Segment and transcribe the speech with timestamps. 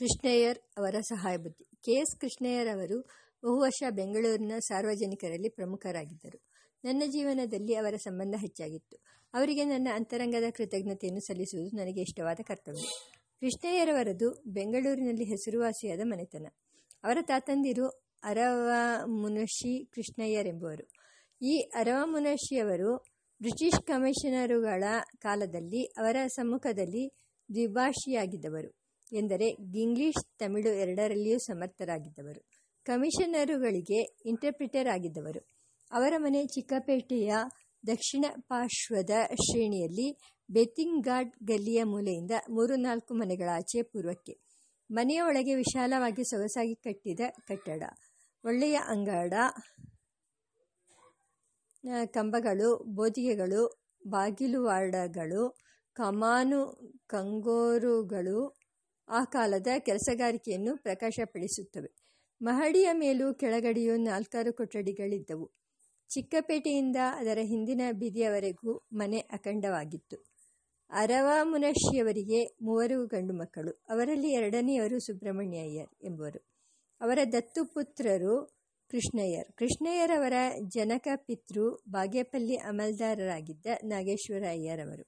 [0.00, 1.92] ಕೃಷ್ಣಯ್ಯರ್ ಅವರ ಸಹಾಯ ಬುದ್ಧಿ ಕೆ.
[1.92, 2.20] ಎಸ್.
[2.20, 3.00] ಕೃಷ್ಣಯ್ಯರ್ ಅವರು
[3.44, 6.48] ಬಹುವರ್ಷ ಬೆಂಗಳೂರಿನ ಸಾರ್ವಜನಿಕರಲ್ಲಿ ಪ್ರಮುಖರಾಗಿದ್ದರು.
[6.84, 8.96] ನನ್ನ ಜೀವನದಲ್ಲಿ ಅವರ ಸಂಬಂಧ ಹೆಚ್ಚಾಗಿತ್ತು.
[9.34, 12.82] ಅವರಿಗೆ ನನ್ನ ಅಂತರಂಗದ ಕೃತಜ್ಞತೆಯನ್ನು ಸಲ್ಲಿಸುವುದು ನನಗೆ ಇಷ್ಟವಾದ ಕರ್ತವ್ಯ.
[13.40, 16.46] ಕೃಷ್ಣಯ್ಯರವರದು ಬೆಂಗಳೂರಿನಲ್ಲಿ ಹೆಸರುವಾಸಿಯಾದ ಮನೆತನ.
[17.04, 17.88] ಅವರ ತಾತಂದಿರು
[18.24, 18.70] ಅರವ
[19.06, 20.90] ಮುನಶಿ ಕೃಷ್ಣಯ್ಯರೆಂಬುವರು
[21.42, 22.96] ಈ ಅರವ ಮುನಶಿಯವರು
[23.40, 24.84] ಬ್ರಿಟಿಷ್ ಕಮಿಷನರುಗಳ
[25.18, 27.08] ಕಾಲದಲ್ಲಿ ಅವರ ಸಮ್ಮುಖದಲ್ಲಿ
[27.54, 28.79] ದ್ವಿಭಾಷಿಯಾಗಿದ್ದವರು.
[29.12, 32.44] ಎಂದರೆ ಇಂಗ್ಲಿಷ್ ತಮಿಳು ಎರಡರಲ್ಲಿಯೂ ಸಮರ್ಥರಾಗಿದ್ದವರು.
[32.84, 35.46] ಕಮಿಷನರುಗಳಿಗೆ ಇಂಟರ್ಪ್ರಿಟರ್ ಆಗಿದ್ದವರು.
[35.92, 37.34] ಅವರ ಮನೆ ಚಿಕ್ಕಪೇಟೆಯ
[37.86, 40.18] ದಕ್ಷಿಣ ಪಾರ್ಶ್ವದ ಶ್ರೇಣಿಯಲ್ಲಿ
[40.50, 44.38] ಬೆತ್ತಿಂಗಾಡ್ ಗಲ್ಲಿಯ ಮೂಲೆಯಿಂದ ಮೂರು ನಾಲ್ಕು ಮನೆಗಳ ಆಚೆ ಪೂರ್ವಕ್ಕೆ.
[44.90, 47.82] ಮನೆಯ ಒಳಗೆ ವಿಶಾಲವಾಗಿ ಸೊಗಸಾಗಿ ಕಟ್ಟಿದ ಕಟ್ಟಡ.
[48.44, 49.32] ಒಳ್ಳೆಯ ಅಂಗಡ
[52.06, 55.56] ಕಂಬಗಳು, ಬೋದಿಗೆಗಳು, ಬಾಗಿಲುವಾಡಗಳು,
[55.92, 56.60] ಕಮಾನು,
[57.06, 58.59] ಕಂಗೋರುಗಳು
[59.10, 61.94] ಆ ಕಾಲದ ಕೆಲಸಗಾರಿಕೆಯನ್ನು ಪ್ರಕಾಶಪಡಿಸುತ್ತವೆ.
[62.42, 65.50] ಮಹಡಿಯ ಮೇಲೂ ಕೆಳಗಡೆಯೂ ನಾಲ್ಕಾರು ಕೊಠಡಿಗಳಿದ್ದವು.
[66.08, 70.24] ಚಿಕ್ಕಪೇಟೆಯಿಂದ ಅದರ ಹಿಂದಿನ ಬೀದಿಯವರೆಗೂ ಮನೆ ಅಖಂಡವಾಗಿತ್ತು.
[70.90, 76.50] ಅರವ ಮುನಶಿಯವರಿಗೆ ಮೂವರು ಗಂಡು ಮಕ್ಕಳು, ಅವರಲ್ಲಿ ಎರಡನೆಯವರು ಸುಬ್ರಹ್ಮಣ್ಯಯ್ಯರ್ ಎಂಬುವರು.
[77.00, 79.52] ಅವರ ದತ್ತುಪುತ್ರರು ಕೃಷ್ಣಯ್ಯರ್.
[79.52, 80.32] ಕೃಷ್ಣಯ್ಯರವರ
[80.68, 85.04] ಜನಕ ಪಿತೃ ಬಾಗೇಪಲ್ಲಿ ಅಮಲ್ದಾರರಾಗಿದ್ದ ನಾಗೇಶ್ವರ ಅಯ್ಯರ್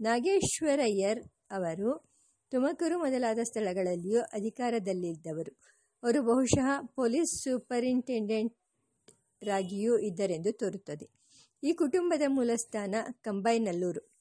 [0.00, 2.11] ನಾಗೇಶ್ವರಯ್ಯರ್ ಅವರು
[2.52, 5.60] ತುಮಕೂರು ಮೊದಲಾದ ಸ್ಥಳಗಳಲ್ಲಿಯೂ ಅಧಿಕಾರದಲ್ಲಿದ್ದವರು.
[6.02, 8.56] ಅವರು ಬಹುಶಃ ಪೊಲೀಸ್ ಸೂಪರಿಂಟೆಂಡೆಂಟ್
[9.42, 11.10] ರಾಗಿಯೂ ಇದ್ದರೆಂದು ತೋರುತ್ತದೆ.
[11.64, 14.12] ಈ ಕುಟುಂಬದ ಮೂಲಸ್ಥಾನ ಕಂಬೈನಲ್ಲೂರು.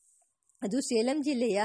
[0.62, 1.62] ಅದು ಸೇಲಂ ಜಿಲ್ಲೆಯ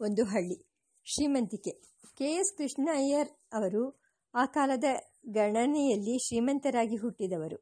[0.00, 0.66] ಒಂದು ಹಳ್ಳಿ.
[1.04, 1.70] ಶ್ರೀಮಂತಿಕೆ.
[2.18, 2.24] ಕೆ.
[2.24, 2.56] ಎಸ್.
[2.58, 4.00] ಕೃಷ್ಣ ಅಯ್ಯರ್ ಅವರು
[4.34, 4.84] ಆ ಕಾಲದ
[5.28, 7.56] ಗಣನೆಯಲ್ಲಿ ಶ್ರೀಮಂತರಾಗಿ ಹುಟ್ಟಿದವರು.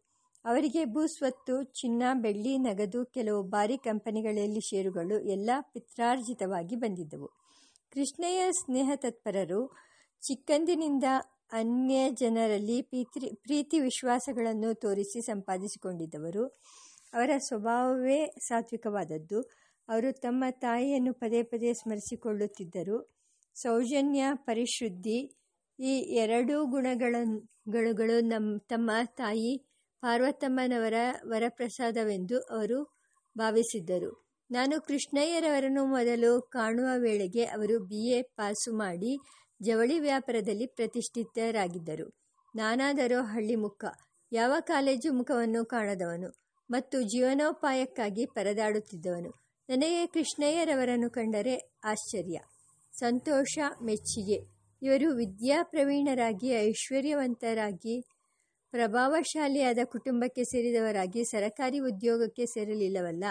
[0.45, 7.49] ಅವರಿಗೆ ಭೂಸ್ವತ್ತು ಚಿನ್ನ, ಬೆಳ್ಳಿ, ನಗದು, ಕೆಲವು ಭಾರಿ ಕಂಪನಿಗಳಲ್ಲಿ ಷೇರುಗಳು ಎಲ್ಲ ಪಿತ್ರಾರ್ಜಿತವಾಗಿ ಬಂದಿದ್ದವು.
[7.93, 9.77] ಕೃಷ್ಣಯ್ಯ ಸ್ನೇಹ ತತ್ಪರರು
[10.23, 11.05] ಚಿಕ್ಕಂದಿನಿಂದ
[11.53, 16.47] ಅನ್ಯ ಜನರಲ್ಲಿ ಪ್ರೀತಿ ಪ್ರೀತಿ ವಿಶ್ವಾಸಗಳನ್ನು ತೋರಿಸಿ ಸಂಪಾದಿಸಿಕೊಂಡಿದ್ದವರು.
[17.15, 19.41] ಅವರ ಸ್ವಭಾವವೇ ಸಾತ್ವಿಕವಾದದ್ದು.
[19.89, 23.17] ಅವರು ತಮ್ಮ ತಾಯಿಯನ್ನು ಪದೇ ಪದೇ ಸ್ಮರಿಸಿಕೊಳ್ಳುತ್ತಿದ್ದರು.
[23.55, 25.19] ಸೌಜನ್ಯ, ಪರಿಶುದ್ಧಿ
[25.81, 29.59] ಈ ಎರಡೂ ಗುಣಗಳನ್ನುಗಳು ನಮ್ಮ ತಮ್ಮ ತಾಯಿ
[30.03, 30.95] ಪಾರ್ವತಮ್ಮನವರ
[31.27, 32.97] ವರಪ್ರಸಾದವೆಂದು ಅವರು
[33.39, 34.28] ಭಾವಿಸಿದ್ದರು.
[34.51, 39.19] ನಾನು ಕೃಷ್ಣಯ್ಯರವರನ್ನು ಮೊದಲು ಕಾಣುವ ವೇಳೆಗೆ ಅವರು ಬಿ ಎ ಪಾಸು ಮಾಡಿ
[39.63, 42.07] ಜವಳಿ ವ್ಯಾಪಾರದಲ್ಲಿ ಪ್ರತಿಷ್ಠಿತರಾಗಿದ್ದರು.
[42.55, 43.85] ನಾನಾದರೂ ಹಳ್ಳಿ ಮುಖ,
[44.33, 46.31] ಯಾವ ಕಾಲೇಜು ಮುಖವನ್ನು ಕಾಣದವನು
[46.71, 49.31] ಮತ್ತು ಜೀವನೋಪಾಯಕ್ಕಾಗಿ ಪರದಾಡುತ್ತಿದ್ದವನು.
[49.69, 51.55] ನನಗೆ ಕೃಷ್ಣಯ್ಯರವರನ್ನು ಕಂಡರೆ
[51.85, 52.39] ಆಶ್ಚರ್ಯ,
[52.93, 54.39] ಸಂತೋಷ, ಮೆಚ್ಚುಗೆ.
[54.83, 58.01] ಇವರು ವಿದ್ಯಾಪ್ರವೀಣರಾಗಿ ಐಶ್ವರ್ಯವಂತರಾಗಿ,
[58.71, 63.25] ಪ್ರಭಾವಶಾಲಿಯಾದ ಕುಟುಂಬಕ್ಕೆ ಸೇರಿದವರಾಗಿ, ಸರಕಾರಿ ಉದ್ಯೋಗಕ್ಕೆ ಸೇರಲಿಲ್ಲವಲ್ಲ.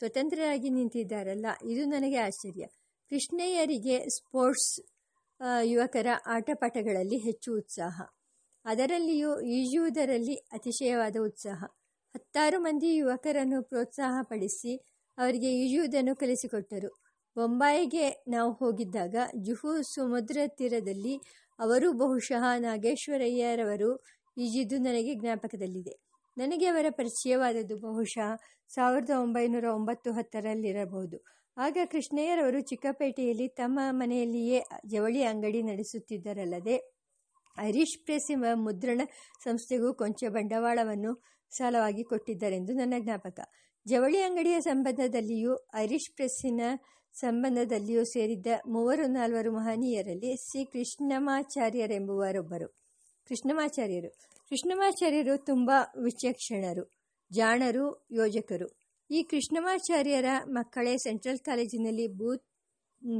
[0.00, 2.66] ಸ್ವತಂತ್ರರಾಗಿ ನಿಂತಿದ್ದಾರಲ್ಲ, ಇದು ನನಗೆ ಆಶ್ಚರ್ಯ.
[3.10, 4.80] ಕೃಷ್ಣಯ್ಯರಿಗೆ ಸ್ಪೋರ್ಟ್ಸ್
[5.62, 8.02] ಯುವಕರ ಆಟಪಾಠಗಳಲ್ಲಿ ಹೆಚ್ಚು ಉತ್ಸಾಹ.
[8.64, 11.64] ಅದರಲ್ಲಿಯೂ ಈಜುವುದರಲ್ಲಿ ಅತಿಶಯವಾದ ಉತ್ಸಾಹ.
[12.14, 14.76] ಹತ್ತಾರು ಮಂದಿ ಯುವಕರನ್ನು ಪ್ರೋತ್ಸಾಹಪಡಿಸಿ
[15.18, 16.90] ಅವರಿಗೆ ಈಜುವುದನ್ನು ಕಲಿಸಿಕೊಟ್ಟರು.
[17.36, 21.14] ಬೊಂಬಾಯಿಗೆ ನಾವು ಹೋಗಿದ್ದಾಗ ಜುಹು ಸಮುದ್ರ ತೀರದಲ್ಲಿ
[21.58, 23.90] ಅವರು ಬಹುಶಃ ನಾಗೇಶ್ವರಯ್ಯರವರು
[24.38, 25.94] ಈಜಿದ್ದು ನನಗೆ ಜ್ಞಾಪಕದಲ್ಲಿದೆ.
[26.40, 28.36] ನನಗೆ ಅವರ ಪರಿಚಯವಾದದ್ದು ಬಹುಶಃ
[28.68, 31.40] ಸಾವಿರದ ಒಂಬೈನೂರ ಒಂಬತ್ತು ಹತ್ತರಲ್ಲಿರಬಹುದು.
[31.56, 37.00] ಆಗ ಕೃಷ್ಣಯ್ಯರವರು ಚಿಕ್ಕಪೇಟೆಯಲ್ಲಿ ತಮ್ಮ ಮನೆಯಲ್ಲಿಯೇ ಜವಳಿ ಅಂಗಡಿ ನಡೆಸುತ್ತಿದ್ದರಲ್ಲದೆ
[37.58, 39.00] ಐರಿಷ್ ಪ್ರೆಸ್ ಎಂಬ ಮುದ್ರಣ
[39.44, 43.40] ಸಂಸ್ಥೆಗೂ ಕೊಂಚ ಬಂಡವಾಳವನ್ನು ಸಾಲವಾಗಿ ಕೊಟ್ಟಿದ್ದರೆಂದು ನನ್ನ ಜ್ಞಾಪಕ.
[43.86, 46.60] ಜವಳಿ ಅಂಗಡಿಯ ಸಂಬಂಧದಲ್ಲಿಯೂ ಐರಿಷ್ ಪ್ರೆಸ್ಸಿನ
[47.14, 52.80] ಸಂಬಂಧದಲ್ಲಿಯೂ ಸೇರಿದ್ದ ಮೂವರು ನಾಲ್ವರು ಮಹನೀಯರಲ್ಲಿ ಶ್ರೀ ಕೃಷ್ಣಮಾಚಾರ್ಯರೆಂಬುವರೊಬ್ಬರು.
[53.28, 54.39] ಕೃಷ್ಣಮಾಚಾರ್ಯರು.
[54.50, 56.84] ಕೃಷ್ಣಮಾಚಾರ್ಯರು ತುಂಬ ವಿಚಕ್ಷಣರು,
[57.30, 58.66] ಜಾಣರು, ಯೋಜಕರು.
[59.10, 62.42] ಈ ಕೃಷ್ಣಮಾಚಾರ್ಯರ ಮಕ್ಕಳೇ ಸೆಂಟ್ರಲ್ ಕಾಲೇಜಿನಲ್ಲಿ ಭೂತ್,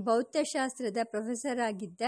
[0.06, 2.02] ಭೌತಶಾಸ್ತ್ರದ ಪ್ರೊಫೆಸರ್ ಆಗಿದ್ದ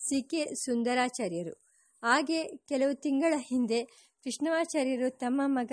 [0.00, 1.54] ಸಿ ಕೆ ಸುಂದರಾಚಾರ್ಯರು.
[2.02, 3.80] ಹಾಗೆ ಕೆಲವು ತಿಂಗಳ ಹಿಂದೆ
[4.26, 5.72] ಕೃಷ್ಣಮಾಚಾರ್ಯರು ತಮ್ಮ ಮಗ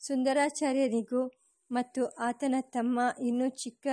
[0.00, 1.22] ಸುಂದರಾಚಾರ್ಯನಿಗೂ
[1.70, 3.86] ಮತ್ತು ಆತನ ತಮ್ಮ ಇನ್ನೂ ಚಿಕ್ಕ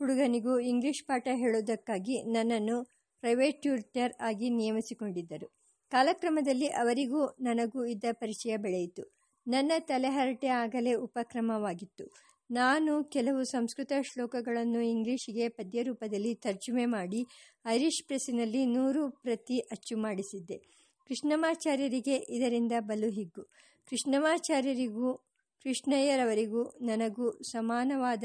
[0.00, 2.78] ಹುಡುಗನಿಗೂ ಇಂಗ್ಲಿಷ್ ಪಾಠ ಹೇಳೋದಕ್ಕಾಗಿ ನನ್ನನ್ನು
[3.22, 5.48] ಪ್ರೈವೇಟ್ ಟ್ಯೂಟರ್ ಆಗಿ ನೇಮಿಸಿಕೊಂಡಿದ್ದರು.
[5.90, 9.16] ಕಾಲಕ್ರಮದಲ್ಲಿ ಅವರಿಗೂ ನನಗೂ ಇದ್ದ ಪರಿಚಯ ಬೆಳೆಯಿತು.
[9.46, 12.14] ನನ್ನ ತಲೆಹರಟೆ ಆಗಲೇ ಉಪಕ್ರಮವಾಗಿತ್ತು.
[12.50, 17.26] ನಾನು ಕೆಲವು ಸಂಸ್ಕೃತ ಶ್ಲೋಕಗಳನ್ನು ಇಂಗ್ಲಿಷಿಗೆ ಪದ್ಯ ರೂಪದಲ್ಲಿ ತರ್ಜುಮೆ ಮಾಡಿ
[17.66, 20.58] ಐರಿಷ್ ಪ್ರೆಸ್ಸಿನಲ್ಲಿ ನೂರು ಪ್ರತಿ ಅಚ್ಚು ಮಾಡಿಸಿದ್ದೆ.
[21.06, 23.42] ಕೃಷ್ಣಮಾಚಾರ್ಯರಿಗೆ ಇದರಿಂದ ಬಲು ಹಿಗ್ಗು.
[23.90, 25.14] ಕೃಷ್ಣಮಾಚಾರ್ಯರಿಗೂ,
[25.62, 28.24] ಕೃಷ್ಣಯ್ಯರವರಿಗೂ ನನಗೂ ಸಮಾನವಾದ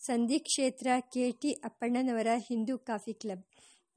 [0.00, 3.44] ಸಂಧಿಕ್ಷೇತ್ರ ಕೆ ಟಿ ಅಪ್ಪಣ್ಣನವರ ಹಿಂದೂ ಕಾಫಿ ಕ್ಲಬ್.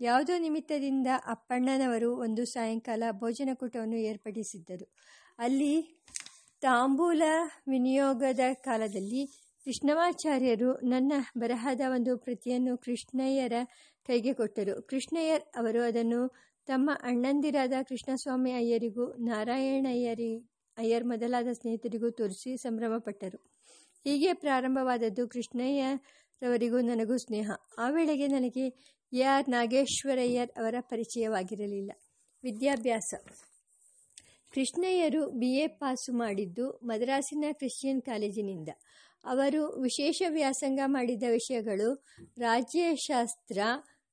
[0.01, 4.93] ಯಾವುದೋ ನಿಮಿತ್ತದಿಂದ ಅಪ್ಪಣ್ಣನವರು ಒಂದು ಸಾಯಂಕಾಲ ಭೋಜನಕೂಟವನ್ನು ಏರ್ಪಡಿಸಿದ್ದರು.
[5.39, 6.01] ಅಲ್ಲಿ
[6.61, 7.21] ತಾಂಬೂಲ
[7.67, 9.27] ವಿನಿಯೋಗದ ಕಾಲದಲ್ಲಿ
[9.65, 13.53] ಕೃಷ್ಣವಾಚಾರ್ಯರು ನನ್ನ ಬರಹದ ಒಂದು ಪ್ರತಿಯನ್ನು ಕೃಷ್ಣಯ್ಯರ
[14.07, 14.81] ಕೈಗೆ ಕೊಟ್ಟರು.
[14.81, 16.21] ಕೃಷ್ಣಯ್ಯರ್ ಅವರು ಅದನ್ನು
[16.65, 20.31] ತಮ್ಮ ಅಣ್ಣಂದಿರಾದ ಕೃಷ್ಣಸ್ವಾಮಿ ಅಯ್ಯರಿಗೂ ನಾರಾಯಣಯ್ಯರಿ
[20.77, 23.37] ಅಯ್ಯರ್ ಮೊದಲಾದ ಸ್ನೇಹಿತರಿಗೂ ತೋರಿಸಿ ಸಂಭ್ರಮಪಟ್ಟರು.
[24.03, 27.51] ಹೀಗೆ ಪ್ರಾರಂಭವಾದದ್ದು ಕೃಷ್ಣಯ್ಯರವರಿಗೂ ನನಗೂ ಸ್ನೇಹ.
[27.77, 28.65] ಆ ವೇಳೆಗೆ ನನಗೆ
[29.13, 31.91] ಎ ಆರ್ ನಾಗೇಶ್ವರಯ್ಯರ್ ಅವರ ಪರಿಚಯವಾಗಿರಲಿಲ್ಲ.
[32.43, 33.13] ವಿದ್ಯಾಭ್ಯಾಸ.
[34.53, 38.69] ಕೃಷ್ಣಯ್ಯರು ಬಿ ಎ ಪಾಸು ಮಾಡಿದ್ದು ಮದ್ರಾಸಿನ ಕ್ರಿಶ್ಚಿಯನ್ ಕಾಲೇಜಿನಿಂದ.
[39.25, 42.05] ಅವರು ವಿಶೇಷ ವ್ಯಾಸಂಗ ಮಾಡಿದ ವಿಷಯಗಳು
[42.37, 43.57] ರಾಜ್ಯಶಾಸ್ತ್ರ,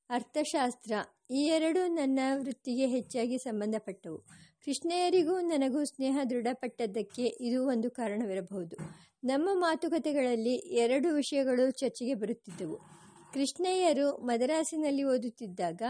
[0.09, 0.93] ಅರ್ಥಶಾಸ್ತ್ರ
[1.31, 4.17] ಈ ಎರಡು ನನ್ನ ವೃತ್ತಿಗೆ ಹೆಚ್ಚಾಗಿ ಸಂಬಂಧಪಟ್ಟವು.
[4.65, 8.75] ಕೃಷ್ಣಯ್ಯರಿಗೂ ನನಗೂ ಸ್ನೇಹ ದೃಢಪಟ್ಟದ್ದಕ್ಕೆ ಇದು ಒಂದು ಕಾರಣವಿರಬಹುದು.
[9.23, 12.99] ನಮ್ಮ ಮಾತುಕತೆಗಳಲ್ಲಿ ಎರಡು ವಿಷಯಗಳು ಚರ್ಚೆಗೆ ಬರುತ್ತಿದ್ದವು.
[13.33, 15.81] ಕೃಷ್ಣಯ್ಯರು ಮದ್ರಾಸಿನಲ್ಲಿ ಓದುತ್ತಿದ್ದಾಗ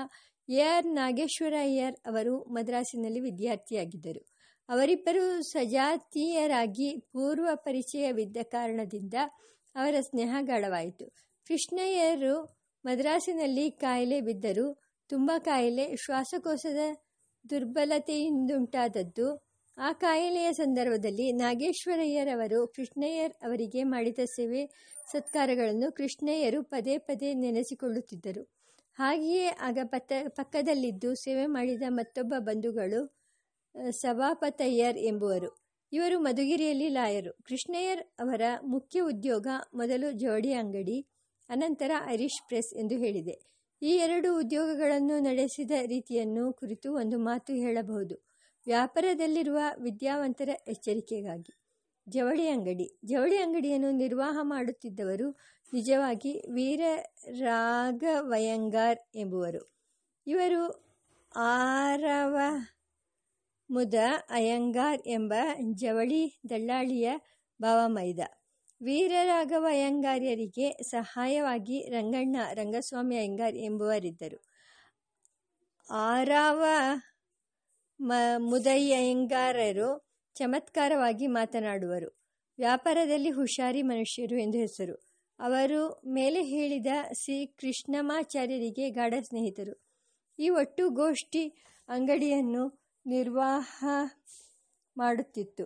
[0.50, 4.22] ಎ ಆರ್ ನಾಗೇಶ್ವರಯ್ಯರ್ ಅವರು ಮದ್ರಾಸಿನಲ್ಲಿ ವಿದ್ಯಾರ್ಥಿಯಾಗಿದ್ದರು.
[4.70, 9.14] ಅವರಿಬ್ಬರು ಸಜಾತೀಯರಾಗಿ ಪೂರ್ವ ಪರಿಚಯವಿದ್ದ ಕಾರಣದಿಂದ
[9.76, 11.06] ಅವರ ಸ್ನೇಹ ಗಾಢವಾಯಿತು
[11.48, 12.36] ಕೃಷ್ಣಯ್ಯರು
[12.86, 14.68] ಮದ್ರಾಸಿನಲ್ಲಿ ಕಾಯಿಲೆ ಬಿದ್ದರು
[15.10, 16.82] ತುಂಬ ಕಾಯಿಲೆ, ಶ್ವಾಸಕೋಶದ
[17.50, 19.28] ದುರ್ಬಲತೆಯಿಂದುಂಟಾದದ್ದು
[19.80, 24.62] ಆ ಕಾಯಿಲೆಯ ಸಂದರ್ಭದಲ್ಲಿ ನಾಗೇಶ್ವರಯ್ಯರವರು ಕೃಷ್ಣಯ್ಯರ್ ಅವರಿಗೆ ಮಾಡಿದ ಸೇವೆ
[25.12, 28.44] ಸತ್ಕಾರಗಳನ್ನು ಕೃಷ್ಣಯ್ಯರು ಪದೇ ಪದೇ ನೆನೆಸಿಕೊಳ್ಳುತ್ತಿದ್ದರು.
[28.98, 33.02] ಹಾಗೆಯೇ ಆಗ ಪತ್ತ ಪಕ್ಕದಲ್ಲಿದ್ದು ಸೇವೆ ಮಾಡಿದ ಮತ್ತೊಬ್ಬ ಬಂಧುಗಳು
[33.92, 35.50] ಸಭಾಪತಯ್ಯರ್ ಎಂಬುವರು.
[35.92, 37.32] ಇವರು ಮಧುಗಿರಿಯಲ್ಲಿ ಲಾಯರು.
[37.44, 40.98] ಕೃಷ್ಣಯ್ಯರ್ ಅವರ ಮುಖ್ಯ ಉದ್ಯೋಗ ಮೊದಲು ಜೋಡಿ ಅಂಗಡಿ,
[41.50, 43.36] ಅನಂತರ ಐರಿಷ್ ಪ್ರೆಸ್ ಎಂದು ಹೇಳಿದೆ.
[43.82, 48.29] ಈ ಎರಡು ಉದ್ಯೋಗಗಳನ್ನು ನಡೆಸಿದ ರೀತಿಯನ್ನು ಕುರಿತು ಒಂದು ಮಾತು ಹೇಳಬಹುದು.
[48.66, 51.54] ವ್ಯಾಪಾರದಲ್ಲಿರುವ ವಿದ್ಯಾವಂತರ ಎಚ್ಚರಿಕೆಗಾಗಿ.
[52.10, 53.00] ಜವಳಿ ಅಂಗಡಿ.
[53.06, 55.40] ಜವಳಿ ಅಂಗಡಿಯನ್ನು ನಿರ್ವಾಹ ಮಾಡುತ್ತಿದ್ದವರು
[55.74, 59.76] ನಿಜವಾಗಿ ವೀರರಾಘವಯ್ಯಂಗಾರ್ ಎಂಬುವರು.
[60.28, 60.90] ಇವರು
[61.36, 62.38] ಆರವ
[63.72, 63.94] ಮುದ
[64.30, 65.34] ಅಯ್ಯಂಗಾರ್ ಎಂಬ
[65.74, 67.12] ಜವಳಿ ದಳ್ಳಾಳಿಯ
[67.62, 68.20] ಭಾವಮೈದ.
[68.82, 74.44] ವೀರರಾಘವ ಅಯ್ಯಂಗಾರ್ಯರಿಗೆ ಸಹಾಯವಾಗಿ ರಂಗಣ್ಣ ರಂಗಸ್ವಾಮಿ ಅಯ್ಯಂಗಾರ್ ಎಂಬುವರಿದ್ದರು.
[75.90, 76.64] ಆರವ
[78.00, 82.20] ಮ ಮುದಯ್ಯಂಗಾರರು ಚಮತ್ಕಾರವಾಗಿ ಮಾತನಾಡುವರು.
[82.58, 84.96] ವ್ಯಾಪಾರದಲ್ಲಿ ಹುಷಾರಿ ಮನುಷ್ಯರು ಎಂದು ಹೆಸರು.
[85.40, 89.74] ಅವರು ಮೇಲೆ ಹೇಳಿದ ಶ್ರೀ ಕೃಷ್ಣಮಾಚಾರ್ಯರಿಗೆ ಗಾಢ ಸ್ನೇಹಿತರು.
[90.40, 91.44] ಈ ಒಟ್ಟು ಗೋಷ್ಠಿ
[91.90, 93.86] ಅಂಗಡಿಯನ್ನು ನಿರ್ವಾಹ
[94.98, 95.66] ಮಾಡುತ್ತಿತ್ತು.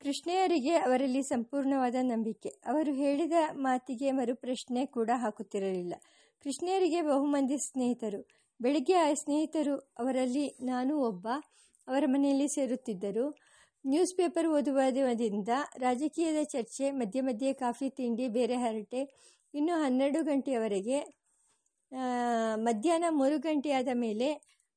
[0.00, 2.48] ಕೃಷ್ಣೆಯರಿಗೆ ಅವರಲ್ಲಿ ಸಂಪೂರ್ಣವಾದ ನಂಬಿಕೆ.
[2.48, 5.94] ಅವರು ಹೇಳಿದ ಮಾತಿಗೆ ಮರುಪ್ರಶ್ನೆ ಕೂಡ ಹಾಕುತ್ತಿರಲಿಲ್ಲ.
[6.42, 8.43] ಕೃಷ್ಣೆಯರಿಗೆ ಬಹುಮಂದಿ ಸ್ನೇಹಿತರು.
[8.60, 11.26] ಬೆಳಿಗ್ಗೆ ಆ ಸ್ನೇಹಿತರು ಅವರಲ್ಲಿ ನಾನು ಒಬ್ಬ,
[11.88, 13.26] ಅವರ ಮನೆಯಲ್ಲಿ ಸೇರುತ್ತಿದ್ದರು.
[13.86, 15.48] ನ್ಯೂಸ್ ಪೇಪರ್ ಓದುವುದರಿಂದ
[15.78, 19.02] ರಾಜಕೀಯದ ಚರ್ಚೆ, ಮಧ್ಯೆ ಮಧ್ಯೆ ಕಾಫಿ ತಿಂಡಿ, ಬೇರೆ ಹರಟೆ,
[19.54, 20.98] ಇನ್ನು ಹನ್ನೆರಡು ಗಂಟೆಯವರೆಗೆ
[22.56, 24.28] ಮಧ್ಯಾಹ್ನ ಮೂರು ಗಂಟೆಯಾದ ಮೇಲೆ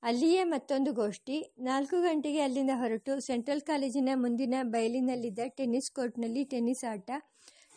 [0.03, 1.37] ಅಲ್ಲಿಯೇ ಮತ್ತೊಂದು ಗೋಷ್ಠಿ.
[1.59, 7.09] ನಾಲ್ಕು ಗಂಟೆಗೆ ಅಲ್ಲಿಂದ ಹೊರಟು ಸೆಂಟ್ರಲ್ ಕಾಲೇಜಿನ ಮುಂದಿನ ಬಯಲಿನಲ್ಲಿದ್ದ ಟೆನ್ನಿಸ್ ಕೋರ್ಟ್ನಲ್ಲಿ ಟೆನ್ನಿಸ್ ಆಟ.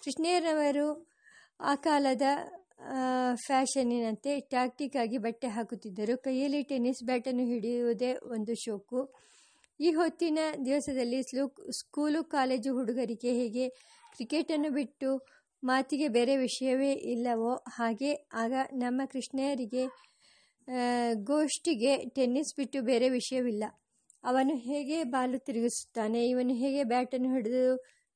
[0.05, 0.88] ಕೃಷ್ಣಯ್ಯರವರು
[1.61, 2.26] ಆ ಕಾಲದ
[3.47, 6.15] ಫ್ಯಾಷನ್ನಿನಂತೆ ಟ್ಯಾಕ್ಟಿಕ್ ಆಗಿ ಬಟ್ಟೆ ಹಾಕುತ್ತಿದ್ದರು.
[6.27, 9.00] ಕೈಯಲ್ಲಿ ಟೆನ್ನಿಸ್ ಬ್ಯಾಟನ್ನು ಹಿಡಿಯುವುದೇ ಒಂದು ಶೋಕು.
[9.81, 11.44] ಈ ಹೊತ್ತಿನ ದಿವಸದಲ್ಲಿ ಸ್ಲೂ
[11.79, 13.67] ಸ್ಕೂಲು ಕಾಲೇಜು ಹುಡುಗರಿಗೆ ಹೇಗೆ
[14.15, 15.11] ಕ್ರಿಕೆಟನ್ನು ಬಿಟ್ಟು
[15.62, 18.11] ಮಾತಿಗೆ ಬೇರೆ ವಿಷಯವೇ ಇಲ್ಲವೋ ಹಾಗೆ,
[18.43, 19.85] ಆಗ ನಮ್ಮ ಕೃಷ್ಣಯ್ಯರಿಗೆ
[21.31, 23.65] ಗೋಷ್ಠಿಗೆ ಟೆನ್ನಿಸ್ ಬಿಟ್ಟು ಬೇರೆ ವಿಷಯವಿಲ್ಲ.
[24.25, 27.65] ಅವನು ಹೇಗೆ ಬಾಲು ತಿರುಗಿಸುತ್ತಾನೆ, ಇವನು ಹೇಗೆ ಬ್ಯಾಟನ್ನು ಹಿಡಿದು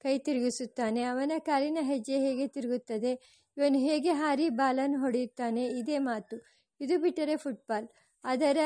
[0.05, 3.13] ಕೈ ತಿರುಗಿಸುತ್ತಾನೆ, ಅವನ ಕಾಲಿನ ಹೆಜ್ಜೆ ಹೇಗೆ ತಿರುಗುತ್ತದೆ
[3.57, 5.65] ಇವನು ಹೇಗೆ ಹಾರಿ ಬಾಲನ್ನು ಹೊಡೆಯುತ್ತಾನೆ?
[5.81, 6.37] ಇದೇ ಮಾತು.
[6.81, 7.87] ಇದು ಬಿಟ್ಟರೆ ಫುಟ್ಬಾಲ್.
[8.25, 8.59] ಅದರ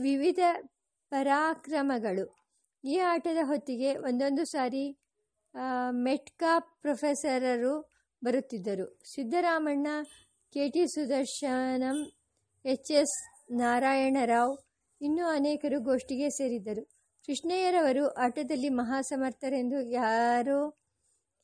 [0.00, 0.40] ವಿವಿಧ
[1.12, 2.24] ಪರಾಕ್ರಮಗಳು.
[2.84, 4.84] ಈ ಆಟದ ಹೊತ್ತಿಗೆ ಒಂದೊಂದು ಸಾರಿ
[6.04, 7.74] ಮೆಟ್ಕಾ ಪ್ರೊಫೆಸರರು
[8.22, 8.86] ಬರುತ್ತಿದ್ದರು.
[9.14, 9.86] Siddaramanna
[10.54, 11.98] K T Sudarshanam
[12.64, 13.16] H S
[13.50, 14.54] Narayanarao
[15.00, 16.82] ಇನ್ನೂ ಅನೇಕರು ಗೋಷ್ಠಿಗೆ ಸೇರಿದ್ದರು.
[17.28, 20.60] ಕೃಷ್ಣಯ್ಯರವರು ಆಟದಲ್ಲಿ ಮಹಾಸಮರ್ಥರೆಂದು ಯಾರೋ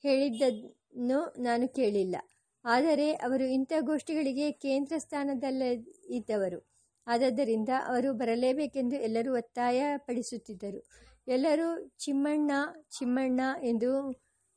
[0.05, 2.17] ಹೇಳಿದ್ದನ್ನು ನಾನು ಕೇಳಿಲ್ಲ.
[2.65, 6.61] ಆದರೆ ಅವರು ಇಂಥ ಗೋಷ್ಠಿಗಳಿಗೆ ಕೇಂದ್ರ ಸ್ಥಾನದಲ್ಲಿದ್ದವರು
[7.07, 10.81] ಆದ್ದರಿಂದ ಅವರು ಬರಲೇಬೇಕೆಂದು ಎಲ್ಲರೂ ಒತ್ತಾಯ ಪಡಿಸುತ್ತಿದ್ದರು
[11.29, 12.51] ಎಲ್ಲರೂ ಚಿಮ್ಮಣ್ಣ
[12.99, 13.91] ಚಿಮ್ಮಣ್ಣ ಎಂದು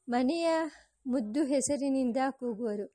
[0.07, 0.47] ಮನೆಯ
[1.07, 2.85] ಮುದ್ದು ಹೆಸರಿನಿಂದ ಕೂಗುವರು.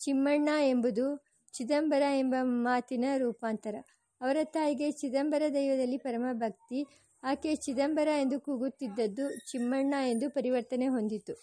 [0.00, 1.06] ಚಿಮ್ಮಣ್ಣ ಎಂಬುದು
[1.52, 3.76] ಚಿದಂಬರ ಎಂಬ ಮಾತಿನ ರೂಪಾಂತರ.
[4.20, 6.80] ಅವರ ತಾಯಿಗೆ ಚಿದಂಬರ ದೈವದಲ್ಲಿ ಪರಮ ಭಕ್ತಿ
[7.22, 11.34] ಆಕೆ ಚಿದಂಬರ ಎಂದು ಕೂಗುತ್ತಿದ್ದದ್ದು ಚಿಮ್ಮಣ್ಣ ಎಂದು ಪರಿವರ್ತನೆ ಹೊಂದಿತು.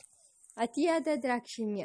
[0.58, 1.84] ಅತಿಯಾದ ದ್ರಾಕ್ಷಿಣ್ಯ.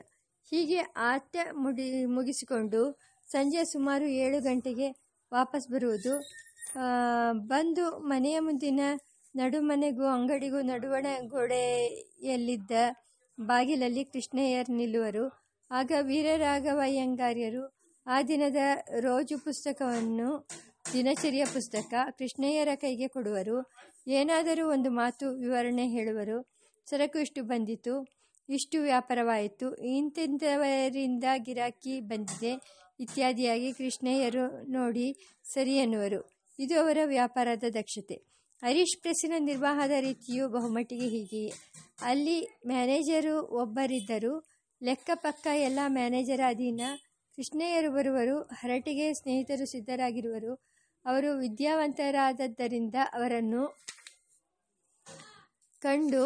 [0.50, 4.88] ಹೀಗೆ ಆಟ ಮುಡಿ, ಮುಗಿಸಿಕೊಂಡು ಸಂಜೆ ಸುಮಾರು ಏಳು ಗಂಟೆಗೆ
[5.32, 6.14] ವಾಪಸ್ ಬರುವುದು.
[7.32, 8.80] ಬಂದು ಮನೆಯ ಮುಂದಿನ
[9.34, 12.70] ನಡುಮನೆಗೂ ಅಂಗಡಿಗೂ ನಡುವಣ ಗೋಡೆಯಲ್ಲಿದ್ದ
[13.40, 15.24] ಬಾಗಿಲಲ್ಲಿ ಕೃಷ್ಣಯ್ಯರ್ ನಿಲ್ಲುವರು.
[15.70, 17.64] ಆಗ ವೀರರಾಘವಯ್ಯಂಗಾರ್ಯರು
[18.06, 18.56] ಆ ದಿನದ
[19.00, 20.48] ರೋಜು ಪುಸ್ತಕವನ್ನು,
[20.92, 23.58] ದಿನಚರಿಯ ಪುಸ್ತಕ ಕೃಷ್ಣಯ್ಯರ ಕೈಗೆ ಕೊಡುವರು.
[24.06, 26.38] ಏನಾದರೂ ಒಂದು ಮಾತು ವಿವರಣೆ ಹೇಳುವರು.
[26.86, 28.17] ಸರಕು ಇಷ್ಟು ಬಂದಿತು.
[28.48, 29.74] ಇಷ್ಟು ವ್ಯಾಪಾರವಾಯಿತು.
[29.74, 32.52] ಇಂತಿಂಥವರಿಂದ ಗಿರಾಕಿ ಬಂದಿದೆ.
[33.00, 36.20] ಇತ್ಯಾದಿಯಾಗಿ ಕೃಷ್ಣಯ್ಯರು ನೋಡಿ ಸರಿ ಎನ್ನುವರು.
[36.58, 38.14] ಇದು ಅವರ ವ್ಯಾಪಾರದ ದಕ್ಷತೆ.
[38.62, 41.52] ಹರೀಶ್ ಪ್ರೆಸ್ಸಿನ ನಿರ್ವಾಹದ ರೀತಿಯು ಬಹುಮಟ್ಟಿಗೆ ಹೀಗೆಯೇ
[42.00, 44.44] ಅಲ್ಲಿ ಮ್ಯಾನೇಜರು ಒಬ್ಬರಿದ್ದರು.
[44.82, 46.80] ಲೆಕ್ಕ ಪಕ್ಕ ಎಲ್ಲ ಮ್ಯಾನೇಜರ ಅಧೀನ
[47.36, 48.40] ಕೃಷ್ಣಯ್ಯರು ಬರುವರು.
[48.42, 50.54] ಹರಟಿಗೆ ಸ್ನೇಹಿತರು ಸಿದ್ಧರಾಗಿರುವರು.
[51.04, 53.62] ಅವರು ವಿದ್ಯಾವಂತರಾದದ್ದರಿಂದ ಅವರನ್ನು
[55.80, 56.24] ಕಂಡು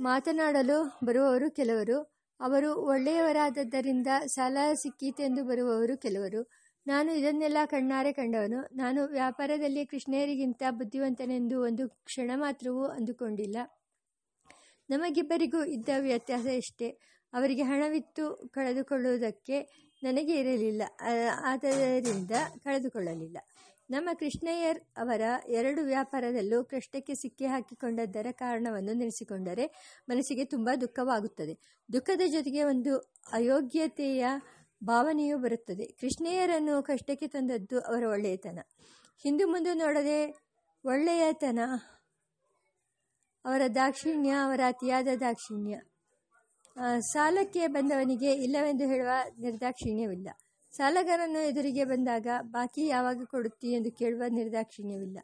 [0.00, 2.16] ಮಾತನಾಡಲು ಬರುವವರು ಕೆಲವರು.
[2.40, 6.50] ಅವರು ಒಳ್ಳೆಯವರಾದದ್ದರಿಂದ ಸಾಲ ಸಿಕ್ಕೀತೆಂದು ಬರುವವರು ಕೆಲವರು.
[6.86, 8.76] ನಾನು ಇದನ್ನೆಲ್ಲ ಕಣ್ಣಾರೆ ಕಂಡವನು.
[8.76, 13.56] ನಾನು ವ್ಯಾಪಾರದಲ್ಲಿ ಕೃಷ್ಣಯ್ಯರಿಗಿಂತ ಬುದ್ಧಿವಂತನೆಂದು ಒಂದು ಕ್ಷಣ ಮಾತ್ರವೂ ಅಂದುಕೊಂಡಿಲ್ಲ.
[14.90, 16.88] ನಮಗಿಬ್ಬರಿಗೂ ಇದ್ದ ವ್ಯತ್ಯಾಸ ಎಷ್ಟೇ.
[17.32, 19.60] ಅವರಿಗೆ ಹಣವಿತ್ತು ಕಳೆದುಕೊಳ್ಳುವುದಕ್ಕೆ
[20.02, 20.82] ನನಗೆ ಇರಲಿಲ್ಲ.
[21.44, 22.30] ಆದ್ದರಿಂದ
[22.64, 23.38] ಕಳೆದುಕೊಳ್ಳಲಿಲ್ಲ.
[23.90, 29.66] ನಮ್ಮ ಕೃಷ್ಣಯ್ಯರ್ ಅವರ ಎರಡು ವ್ಯಾಪಾರದಲ್ಲೂ ಕಷ್ಟಕ್ಕೆ ಸಿಕ್ಕಿ ಹಾಕಿಕೊಂಡದ್ದರ ಕಾರಣವನ್ನು ನೆನೆಸಿಕೊಂಡರೆ
[30.08, 31.54] ಮನಸ್ಸಿಗೆ ತುಂಬ ದುಃಖವಾಗುತ್ತದೆ.
[31.92, 32.92] ದುಃಖದ ಜೊತೆಗೆ ಒಂದು
[33.32, 34.26] ಅಯೋಗ್ಯತೆಯ
[34.84, 35.86] ಭಾವನೆಯೂ ಬರುತ್ತದೆ.
[36.00, 38.58] ಕೃಷ್ಣಯ್ಯರನ್ನು ಕಷ್ಟಕ್ಕೆ ತಂದದ್ದು ಅವರ ಒಳ್ಳೆಯತನ.
[39.24, 40.18] ಹಿಂದು ಮುಂದೆ ನೋಡದೆ
[40.84, 41.60] ಒಳ್ಳೆಯತನ,
[43.44, 45.76] ಅವರ ದಾಕ್ಷಿಣ್ಯ, ಅವರ ಅತಿಯಾದ ದಾಕ್ಷಿಣ್ಯ.
[47.12, 50.28] ಸಾಲಕ್ಕೆ ಬಂದವನಿಗೆ ಇಲ್ಲವೆಂದು ಹೇಳುವ ನಿರ್ದಾಕ್ಷಿಣ್ಯವಿಲ್ಲ.
[50.76, 53.68] ಸಾಲಗಾರನು ಎದುರಿಗೆ ಬಂದಾಗ, ಬಾಕಿ ಯಾವಾಗ ಕೊಡುತ್ತಿ?
[53.72, 55.18] ಎಂದು ಕೇಳುವ ನಿರ್ದಾಕ್ಷಿಣ್ಯವಿಲ್ಲ.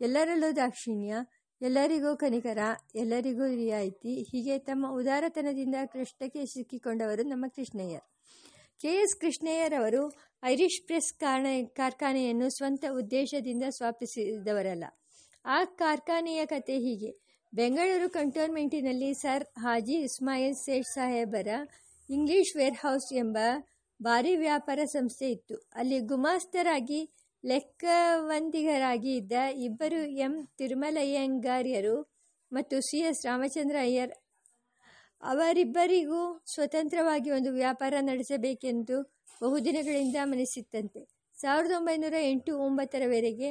[0.00, 1.16] ಎಲ್ಲರಲ್ಲೂ ದಾಕ್ಷಿಣ್ಯ,
[1.62, 2.58] ಎಲ್ಲರಿಗೂ ಕನಿಕರ,
[2.94, 8.02] ಎಲ್ಲರಿಗೂ ರಿಯಾಯಿತಿ, ಹೀಗೆ ತಮ್ಮ ಉದಾರತನದಿಂದ ಕೃಷ್ಣಕ್ಕೆ ಸಿಕ್ಕಿಕೊಂಡವರು ನಮ್ಮ ಕೃಷ್ಣಯ್ಯರ್
[8.80, 8.88] ಕೆ.
[8.88, 9.20] ಎಸ್.
[9.20, 10.02] ಕೃಷ್ಣಯ್ಯರವರು
[10.44, 14.84] ಐರಿಷ್ ಪ್ರೆಸ್ ಕಾರಣ ಕಾರ್ಖಾನೆಯನ್ನು ಸ್ವಂತ ಉದ್ದೇಶದಿಂದ ಸ್ಥಾಪಿಸಿದವರಲ್ಲ.
[15.44, 17.12] ಆ ಕಾರ್ಖಾನೆಯ ಕತೆ ಹೀಗೆ.
[17.54, 21.48] ಬೆಂಗಳೂರು ಕಂಟೋನ್ಮೆಂಟಿನಲ್ಲಿ ಸರ್ ಹಾಜಿ ಇಸ್ಮಾಯಿಲ್ ಸೇಠ್ ಸಾಹೇಬರ
[22.10, 23.38] ಇಂಗ್ಲಿಷ್ ವೇರ್ಹೌಸ್ ಎಂಬ
[24.00, 25.56] ಭಾರಿ ವ್ಯಾಪಾರ ಸಂಸ್ಥೆ ಇತ್ತು.
[25.74, 27.00] ಅಲ್ಲಿ ಗುಮಾಸ್ತರಾಗಿ
[27.44, 31.96] ಲೆಕ್ಕವಂದಿಗರಾಗಿ ಇದ್ದ ಇಬ್ಬರು ಎಂ ತಿರುಮಲಯ್ಯಂಗಾರ್ಯರು
[32.52, 34.12] ಮತ್ತು ಸಿ ಎಸ್ ರಾಮಚಂದ್ರ ಅಯ್ಯರ್
[35.22, 38.96] ಅವರಿಬ್ಬರಿಗೂ ಸ್ವತಂತ್ರವಾಗಿ ಒಂದು ವ್ಯಾಪಾರ ನಡೆಸಬೇಕೆಂದು
[39.42, 41.00] ಬಹುದಿನಗಳಿಂದ ಮನಸ್ಸಿತ್ತಂತೆ.
[41.40, 43.50] ಸಾವಿರದ ಒಂಬೈನೂರ ಎಂಟು ಒಂಬತ್ತರವರೆಗೆ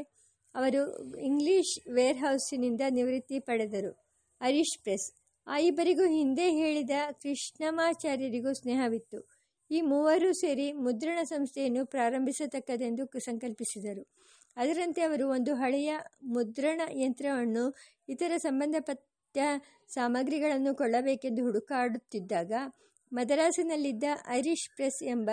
[0.55, 0.81] ಅವರು
[1.19, 3.91] ಇಂಗ್ಲಿಷ್ ವೇರ್ಹೌಸಿನಿಂದ ನಿವೃತ್ತಿ ಪಡೆದರು.
[4.41, 5.07] ಹರೀಶ್ ಪ್ರೆಸ್.
[5.47, 9.34] ಆ ಇಬ್ಬರಿಗೂ ಹಿಂದೆ ಹೇಳಿದ ಕೃಷ್ಣಮಾಚಾರ್ಯರಿಗೂ ಸ್ನೇಹವಿತ್ತು.
[9.71, 14.07] ಈ ಮೂವರು ಸೇರಿ ಮುದ್ರಣ ಸಂಸ್ಥೆಯನ್ನು ಪ್ರಾರಂಭಿಸತಕ್ಕದೆಂದು ಸಂಕಲ್ಪಿಸಿದರು.
[14.57, 15.93] ಅದರಂತೆ ಅವರು ಒಂದು ಹಳೆಯ
[16.23, 17.75] ಮುದ್ರಣ ಯಂತ್ರವನ್ನು
[18.09, 19.37] ಇತರ ಸಂಬಂಧಪಟ್ಟ
[19.87, 22.51] ಸಾಮಗ್ರಿಗಳನ್ನು ಕೊಳ್ಳಬೇಕೆಂದು ಹುಡುಕಾಡುತ್ತಿದ್ದಾಗ,
[23.13, 25.29] ಮದರಾಸಿನಲ್ಲಿದ್ದ ಐರಿಷ್ ಪ್ರೆಸ್ ಎಂಬ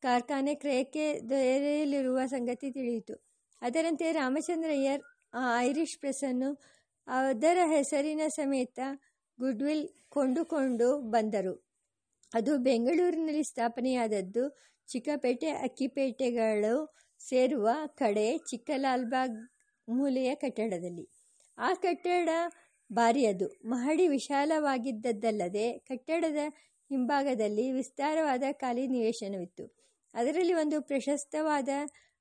[0.00, 3.14] ಕಾರ್ಖಾನೆ ಕ್ರಯಕ್ಕೆ ದೊರೆಯಲಿರುವ ಸಂಗತಿ ತಿಳಿಯಿತು.
[3.62, 5.02] ಅದರಂತೆ ರಾಮಚಂದ್ರಯ್ಯರ್
[5.34, 6.62] ಆ ಐರಿಷ್ ಪ್ರೆಸ್ಸನ್ನು
[7.06, 8.78] ಅದರ ಹೆಸರಿನ ಸಮೇತ
[9.40, 11.61] ಗುಡ್ವಿಲ್ ಕೊಂಡುಕೊಂಡು ಬಂದರು.
[12.34, 14.44] ಅದು ಬೆಂಗಳೂರಿನಲ್ಲಿ ಸ್ಥಾಪನೆಯಾದದ್ದು.
[14.88, 19.38] ಚಿಕ್ಕಪೇಟೆ, ಅಕ್ಕಿಪೇಟೆಗಳು ಸೇರುವ ಕಡೆ ಚಿಕ್ಕಲಾಲ್ಬಾಗ್
[19.88, 21.04] ಮೂಲೆಯ ಕಟ್ಟಡದಲ್ಲಿ.
[21.58, 22.28] ಆ ಕಟ್ಟಡ
[22.92, 26.36] ಭಾರಿಯದು ಮಹಡಿ ವಿಶಾಲವಾಗಿದ್ದದ್ದಲ್ಲದೆ ಕಟ್ಟಡದ
[26.90, 29.64] ಹಿಂಭಾಗದಲ್ಲಿ ವಿಸ್ತಾರವಾದ ಖಾಲಿ ನಿವೇಶನವಿತ್ತು.
[30.14, 31.68] ಅದರಲ್ಲಿ ಒಂದು ಪ್ರಶಸ್ತವಾದ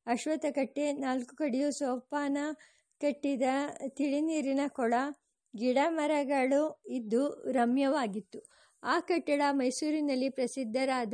[0.08, 2.38] ಅಶ್ವಥ ಕಟ್ಟೆ, ನಾಲ್ಕು ಕಡೆಯೂ ಸೋಪಾನ
[3.02, 3.44] ಕಟ್ಟಿದ
[3.88, 4.94] ತಿಳಿನೀರಿನ ಕೊಳ,
[5.56, 8.40] ಗಿಡ ಮರಗಳು ಇದ್ದು ರಮ್ಯವಾಗಿತ್ತು.
[8.84, 11.14] ಆ ಕಟ್ಟಡ ಮೈಸೂರಿನಲ್ಲಿ ಪ್ರಸಿದ್ಧರಾದ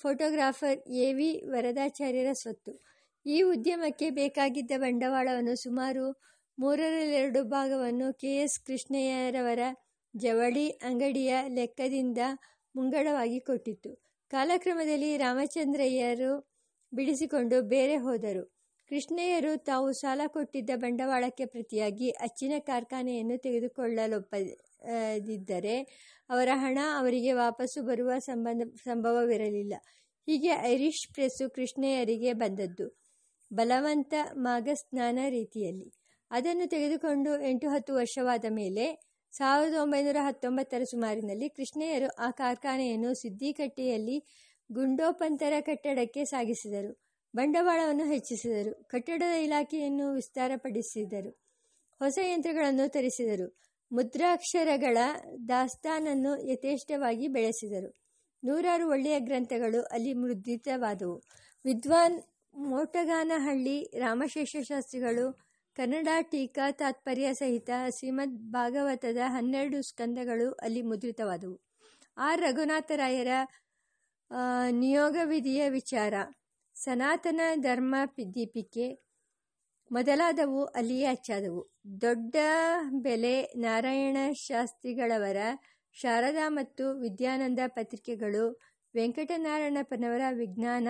[0.00, 2.72] ಫೋಟೋಗ್ರಾಫರ್ ಎ ವಿ ವರದಾಚಾರ್ಯರ ಸ್ವತ್ತು.
[3.26, 6.04] ಈ ಉದ್ಯಮಕ್ಕೆ ಬೇಕಾಗಿದ್ದ ಬಂಡವಾಳವನ್ನು ಸುಮಾರು
[6.58, 8.36] ಮೂರರಲ್ಲೆರಡು ಭಾಗವನ್ನು ಕೆ.
[8.36, 8.58] ಎಸ್.
[8.60, 9.62] ಕೃಷ್ಣಯ್ಯರವರ
[10.14, 12.20] ಜವಳಿ ಅಂಗಡಿಯ ಲೆಕ್ಕದಿಂದ
[12.74, 13.90] ಮುಂಗಡವಾಗಿ ಕೊಟ್ಟಿತ್ತು.
[14.30, 16.32] ಕಾಲಕ್ರಮದಲ್ಲಿ ರಾಮಚಂದ್ರಯ್ಯರು
[16.92, 18.44] ಬಿಡಿಸಿಕೊಂಡು ಬೇರೆ ಹೋದರು.
[18.90, 23.36] ಕೃಷ್ಣಯ್ಯರು ತಾವು ಸಾಲ ಕೊಟ್ಟಿದ್ದ ಬಂಡವಾಳಕ್ಕೆ ಪ್ರತಿಯಾಗಿ ಅಚ್ಚಿನ ಕಾರ್ಖಾನೆಯನ್ನು
[24.82, 25.76] ತೆಗೆದುಕೊಳ್ಳಲೊಪ್ಪದಿದ್ದರೆ
[26.30, 29.74] ಅವರ ಹಣ ಅವರಿಗೆ ವಾಪಸ್ಸು ಬರುವ ಸಂಬಂಧ, ಸಂಭವವಿರಲಿಲ್ಲ.
[30.26, 32.98] ಹೀಗೆ ಐರಿಷ್ ಪ್ರೆಸ್ಸು ಕೃಷ್ಣಯ್ಯರಿಗೆ ಬಂದದ್ದು.
[33.52, 35.90] ಬಲವಂತ ಮಾಗಸ್ನಾನ ರೀತಿಯಲ್ಲಿ.
[36.30, 44.16] ಅದನ್ನು ತೆಗೆದುಕೊಂಡು ಎಂಟು ಹತ್ತು ವರ್ಷವಾದ ಮೇಲೆ ಸಾವಿರದ ಒಂಬೈನೂರ ಹತ್ತೊಂಬತ್ತರ ಸುಮಾರಿನಲ್ಲಿ ಕೃಷ್ಣಯ್ಯರು ಆ ಕಾರ್ಖಾನೆಯನ್ನು ಸಿದ್ದಿಕಟ್ಟೆಯಲ್ಲಿ
[44.72, 47.00] ಗುಂಡೋಪಂತರ ಕಟ್ಟಡಕ್ಕೆ ಸಾಗಿಸಿದರು.
[47.34, 48.84] ಬಂಡವಾಳವನ್ನು ಹೆಚ್ಚಿಸಿದರು.
[48.84, 51.30] ಕಟ್ಟಡದ ಇಲಾಖೆಯನ್ನು ವಿಸ್ತಾರಪಡಿಸಿದರು.
[52.00, 53.67] ಹೊಸ ಯಂತ್ರಗಳನ್ನು ತರಿಸಿದರು.
[53.92, 54.98] ಮುದ್ರಾಕ್ಷರಗಳ
[55.48, 57.94] ದಾಸ್ತಾನನ್ನು ಯಥೇಷ್ಟವಾಗಿ ಬೆಳೆಸಿದರು.
[58.44, 61.22] ನೂರಾರು ಒಳ್ಳೆಯ ಗ್ರಂಥಗಳು ಅಲ್ಲಿ ಮುದ್ರಿತವಾದವು.
[61.64, 62.22] ವಿದ್ವಾನ್
[62.54, 65.38] ಮೋಟಗಾನಹಳ್ಳಿ, ರಾಮಶೇಷಶಾಸ್ತ್ರಿಗಳು,
[65.74, 71.60] ಕನ್ನಡ ಟೀಕಾ ತಾತ್ಪರ್ಯ ಸಹಿತ ಶ್ರೀಮದ್ ಭಾಗವತದ ಹನ್ನೆರಡು ಸ್ಕಂದಗಳು ಅಲ್ಲಿ ಮುದ್ರಿತವಾದವು.
[72.16, 72.40] ಆರ್.
[72.40, 73.28] ರಘುನಾಥರಾಯರ
[74.70, 76.14] ನಿಯೋಗ ವಿಧಿಯ ವಿಚಾರ.
[76.74, 77.94] ಸನಾತನ ಧರ್ಮ
[78.34, 79.07] ದೀಪಿಕೆ
[79.90, 82.36] ಮೊದಲಾದವು ಅಲ್ಲಿಯೇ ಅಚ್ಚಾದವು ದೊಡ್ಡ
[82.90, 85.36] ಬೆಲೆ ನಾರಾಯಣ ಶಾಸ್ತ್ರಿಗಳವರ
[85.92, 88.60] ಶಾರದಾ ಮತ್ತು ವಿದ್ಯಾನಂದ ಪತ್ರಿಕೆಗಳು,
[88.94, 90.88] ವೆಂಕಟನಾರಾಯಣಪ್ಪನವರ ವಿಜ್ಞಾನ,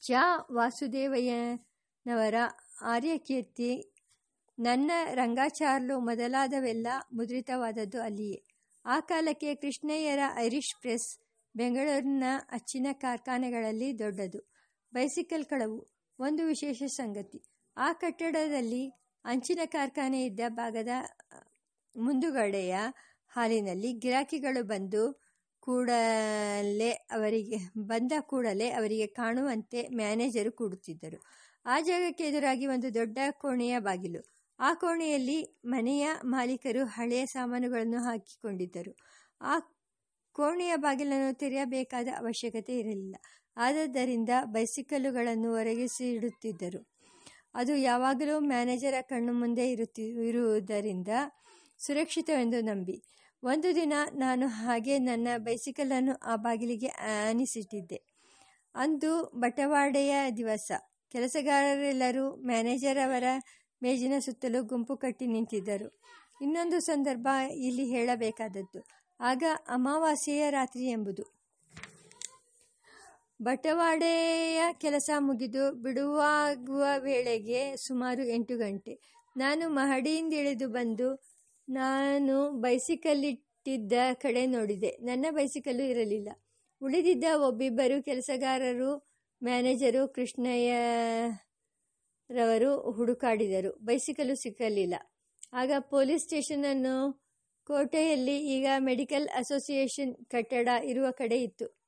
[0.00, 0.10] ಚ.
[0.52, 2.34] ವಾಸುದೇವಯ್ಯನವರ
[2.82, 3.92] ಆರ್ಯಕೀರ್ತಿ,
[4.58, 8.44] ನನ್ನ ರಂಗಾಚಾರ್ಲು ಮೊದಲಾದವೆಲ್ಲ ಮುದ್ರಿತವಾದದ್ದು ಅಲ್ಲಿಯೇ.
[8.84, 11.18] ಆ ಕಾಲಕ್ಕೆ ಕೃಷ್ಣಯ್ಯರ ಐರಿಷ್ ಪ್ರೆಸ್,
[11.56, 14.52] ಬೆಂಗಳೂರಿನ ಅಚ್ಚಿನ ಕಾರ್ಖಾನೆಗಳಲ್ಲಿ ದೊಡ್ಡದು.
[14.92, 17.38] ಬೈಸಿಕಲ್ ಕಳವು ಒಂದು ವಿಶೇಷ ಸಂಗತಿ.
[17.76, 18.82] ಆ ಕಟ್ಟಡದಲ್ಲಿ
[19.24, 20.88] ಅಂಚಿನ ಕಾರ್ಖಾನೆ ಇದ್ದ ಭಾಗದ
[21.96, 22.74] ಮುಂದುಗಡೆಯ
[23.32, 25.02] ಹಾಲಿನಲ್ಲಿ ಗಿರಾಕಿಗಳು ಬಂದು
[25.60, 31.18] ಕೂಡಲೇ ಅವರಿಗೆ, ಬಂದ ಕೂಡಲೇ ಅವರಿಗೆ ಕಾಣುವಂತೆ ಮ್ಯಾನೇಜರು ಕೂಡುತ್ತಿದ್ದರು.
[31.66, 34.22] ಆ ಜಾಗಕ್ಕೆ ಎದುರಾಗಿ ಒಂದು ದೊಡ್ಡ ಕೋಣೆಯ ಬಾಗಿಲು.
[34.58, 38.92] ಆ ಕೋಣೆಯಲ್ಲಿ ಮನೆಯ ಮಾಲೀಕರು ಹಳೆಯ ಸಾಮಾನುಗಳನ್ನು ಹಾಕಿಕೊಂಡಿದ್ದರು.
[39.40, 39.54] ಆ
[40.32, 43.16] ಕೋಣೆಯ ಬಾಗಿಲನ್ನು ತೆರೆಯಬೇಕಾದ ಅವಶ್ಯಕತೆ ಇರಲಿಲ್ಲ.
[43.56, 46.94] ಆದ್ದರಿಂದ ಬೈಸಿಕಲ್ಲುಗಳನ್ನು ಒರಗಿಸಿಡುತ್ತಿದ್ದರು.
[47.54, 51.08] ಅದು ಯಾವಾಗಲೂ ಮ್ಯಾನೇಜರ ಕಣ್ಣು ಮುಂದೆ ಇರುತ್ತಿ, ಇರುವುದರಿಂದ
[51.78, 53.02] ಸುರಕ್ಷಿತವೆಂದು ನಂಬಿ.
[53.42, 58.02] ಒಂದು ದಿನ ನಾನು ಹಾಗೆ ನನ್ನ ಬೈಸಿಕಲನ್ನು ಆ ಬಾಗಿಲಿಗೆ ಆನಿಸಿಟ್ಟಿದ್ದೆ.
[58.74, 60.72] ಅಂದು ಬಟವಾಡೆಯ ದಿವಸ.
[61.10, 63.24] ಕೆಲಸಗಾರರೆಲ್ಲರೂ ಮ್ಯಾನೇಜರ್ ಅವರ
[63.82, 66.00] ಮೇಜಿನ ಸುತ್ತಲೂ ಗುಂಪು ಕಟ್ಟಿ ನಿಂತಿದ್ದರು.
[66.42, 68.86] ಇನ್ನೊಂದು ಸಂದರ್ಭ ಇಲ್ಲಿ ಹೇಳಬೇಕಾದದ್ದು.
[69.20, 71.33] ಆಗ ಅಮಾವಾಸ್ಯೆಯ ರಾತ್ರಿ ಎಂಬುದು.
[73.44, 79.22] ಬಟವಾಡೆಯ ಕೆಲಸ ಮುಗಿದು ಬಿಡುವಾಗುವ ವೇಳೆಗೆ ಸುಮಾರು ಎಂಟು ಗಂಟೆ.
[79.36, 81.24] ನಾನು ಮಹಡಿಯಿಂದ ಇಳಿದು ಬಂದು
[81.68, 84.88] ನಾನು ಬೈಸಿಕಲ್ಲಿಟ್ಟಿದ್ದ ಕಡೆ ನೋಡಿದೆ.
[84.88, 86.28] ನನ್ನ ಬೈಸಿಕಲ್ಲು ಇರಲಿಲ್ಲ.
[86.82, 89.08] ಉಳಿದಿದ್ದ ಒಬ್ಬಿಬ್ಬರು ಕೆಲಸಗಾರರು,
[89.42, 93.80] ಮ್ಯಾನೇಜರು, ಕೃಷ್ಣಯ್ಯರವರು ಹುಡುಕಾಡಿದರು.
[93.80, 94.94] ಬೈಸಿಕಲ್ಲು ಸಿಕ್ಕಲಿಲ್ಲ.
[95.52, 97.24] ಆಗ ಪೊಲೀಸ್ ಸ್ಟೇಷನನ್ನು
[97.66, 101.83] ಕೋಟೆಯಲ್ಲಿ ಈಗ ಮೆಡಿಕಲ್ ಅಸೋಸಿಯೇಷನ್ ಕಟ್ಟಡ ಇರುವ ಕಡೆ ಇತ್ತು.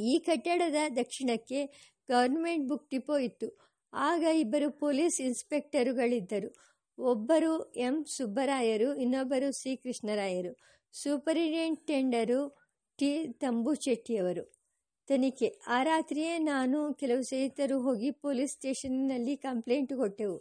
[0.00, 1.66] ಈ ಕಟ್ಟಡದ ದಕ್ಷಿಣಕ್ಕೆ
[2.08, 3.58] ಗವರ್ಮೆಂಟ್ ಬುಕ್ ಡಿಪೋ ಇತ್ತು.
[3.92, 6.54] ಆಗ ಇಬ್ಬರು ಪೊಲೀಸ್ ಇನ್ಸ್ಪೆಕ್ಟರುಗಳಿದ್ದರು.
[6.98, 8.04] ಒಬ್ಬರು ಎಂ.
[8.04, 9.76] ಸುಬ್ಬರಾಯರು, ಇನ್ನೊಬ್ಬರು ಸಿ.
[9.76, 10.56] ಕೃಷ್ಣರಾಯರು.
[10.92, 12.58] ಸೂಪರಿಂಟೆಂಡರು
[12.98, 13.32] ಟಿ.
[13.32, 14.64] ತಂಬುಚೆಟ್ಟಿಯವರು.
[15.06, 15.60] ತನಿಖೆ.
[15.66, 20.36] ಆ ರಾತ್ರಿಯೇ ನಾನು ಕೆಲವು ಸ್ನೇಹಿತರು ಹೋಗಿ ಪೊಲೀಸ್ ಸ್ಟೇಷನ್ನಲ್ಲಿ ಕಂಪ್ಲೇಂಟ್ ಕೊಟ್ಟೆವು.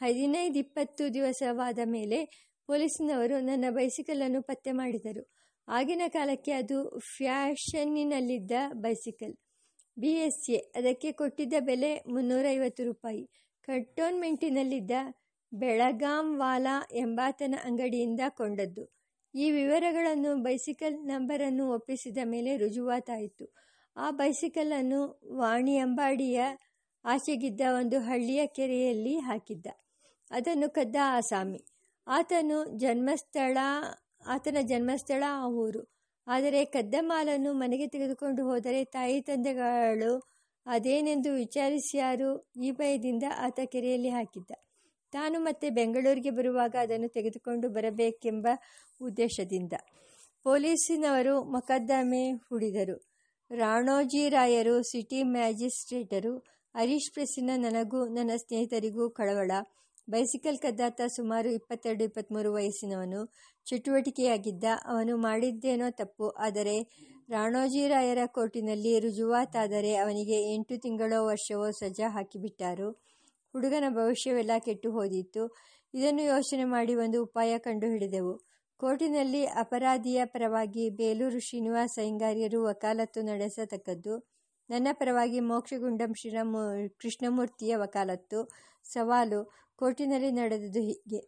[0.00, 2.24] ಹದಿನೈದು ಇಪ್ಪತ್ತು ದಿವಸವಾದ ಮೇಲೆ
[2.66, 5.41] ಪೊಲೀಸಿನವರು ನನ್ನ ಬೈಸಿಕಲನ್ನು ಪತ್ತೆ ಮಾಡಿದರು.
[5.68, 9.34] ಆಗಿನ ಕಾಲಕ್ಕೆ ಅದು ಫ್ಯಾಷನ್ನಿನಲ್ಲಿದ್ದ ಬೈಸಿಕಲ್.
[9.98, 13.30] ಬಿ ಎಸ್ ಎ ಅದಕ್ಕೆ ಕೊಟ್ಟಿದ್ದ ಬೆಲೆ ಮುನ್ನೂರೈವತ್ತು ರೂಪಾಯಿ.
[13.62, 14.90] ಕಂಟೋನ್ಮೆಂಟಿನಲ್ಲಿದ್ದ
[15.54, 18.84] ಬೆಳಗಾಂವಾಲಾ ಎಂಬಾತನ ಅಂಗಡಿಯಿಂದ ಕೊಂಡದ್ದು.
[19.34, 23.54] ಈ ವಿವರಗಳನ್ನು ಬೈಸಿಕಲ್ ನಂಬರನ್ನು ಒಪ್ಪಿಸಿದ ಮೇಲೆ ರುಜುವಾತಾಯಿತು.
[23.96, 26.40] ಆ ಬೈಸಿಕಲನ್ನು ವಾಣಿಯಂಬಾಡಿಯ
[27.04, 29.66] ಆಚೆಗಿದ್ದ ಒಂದು ಹಳ್ಳಿಯ ಕೆರೆಯಲ್ಲಿ ಹಾಕಿದ್ದ.
[30.30, 31.64] ಅದನ್ನು ಕದ್ದ ಆಸಾಮಿ
[32.06, 33.58] ಆತನು ಜನ್ಮಸ್ಥಳ
[34.26, 35.82] ಆತನ ಜನ್ಮಸ್ಥಳ ಆ ಊರು.
[36.26, 40.32] ಆದರೆ ಕದ್ದ ಮಾಲನ್ನು ಮನೆಗೆ ತೆಗೆದುಕೊಂಡು ಹೋದರೆ ತಾಯಿ ತಂದೆಗಳು
[40.66, 44.52] ಅದೇನೆಂದು ವಿಚಾರಿಸ್ಯಾರು ಈ ಭಯದಿಂದ ಆತ ಕೆರೆಯಲ್ಲಿ ಹಾಕಿದ್ದ.
[45.12, 48.46] ತಾನು ಮತ್ತೆ ಬೆಂಗಳೂರಿಗೆ ಬರುವಾಗ ಅದನ್ನು ತೆಗೆದುಕೊಂಡು ಬರಬೇಕೆಂಬ
[49.00, 49.72] ಉದ್ದೇಶದಿಂದ
[50.44, 53.12] ಪೊಲೀಸಿನವರು ಮೊಕದ್ದಮೆ ಹೂಡಿದರು.
[53.50, 56.36] ರಾಣೋಜಿರಾಯರು ಸಿಟಿ ಮ್ಯಾಜಿಸ್ಟ್ರೇಟರು,
[56.74, 59.50] ಹರೀಶ್ ಪ್ರೆಸ್ಸಿನ ನನಗೂ ನನ್ನ ಸ್ನೇಹಿತರಿಗೂ ಕಳವಳ.
[60.10, 63.20] ಬೈಸಿಕಲ್ ಕದ್ದಾತ ಸುಮಾರು ಇಪ್ಪತ್ತೆರಡು ಇಪ್ಪತ್ತ್ಮೂರು ವಯಸ್ಸಿನವನು
[63.66, 64.64] ಚಟುವಟಿಕೆಯಾಗಿದ್ದ.
[64.86, 66.28] ಅವನು ಮಾಡಿದ್ದೇನೋ ತಪ್ಪು.
[66.28, 66.76] ಆದರೆ
[67.28, 72.90] ರಾಣೋಜಿರಾಯರ ಕೋರ್ಟಿನಲ್ಲಿ ರುಜುವಾತಾದರೆ ಅವನಿಗೆ ಎಂಟು ತಿಂಗಳೋ ವರ್ಷವೋ ಸಜಾ ಹಾಕಿಬಿಟ್ಟಾರು.
[73.52, 75.56] ಹುಡುಗನ ಭವಿಷ್ಯವೆಲ್ಲ ಕೆಟ್ಟು ಹೋದಿತ್ತು
[75.94, 78.34] ಇದನ್ನು ಯೋಚನೆ ಮಾಡಿ ಒಂದು ಉಪಾಯ ಕಂಡುಹಿಡಿದೆವು.
[78.76, 84.14] ಕೋರ್ಟಿನಲ್ಲಿ ಅಪರಾಧಿಯ ಪರವಾಗಿ ಬೇಲೂರು ಶ್ರೀನಿವಾಸ ಅಯ್ಯಂಗಾರ್ಯರು ವಕಾಲತ್ತು ನಡೆಸತಕ್ಕದ್ದು.
[84.70, 86.56] ನನ್ನ ಪರವಾಗಿ ಮೋಕ್ಷಗುಂಡಂ ಶ್ರೀರಾಮ,
[86.98, 88.50] ಕೃಷ್ಣಮೂರ್ತಿಯ ವಕಾಲತ್ತು.
[88.92, 89.40] ಸವಾಲು
[89.82, 91.20] ಕೋರ್ಟಿನಲ್ಲಿ ನಡೆದದ್ದು ಹೀಗೆ.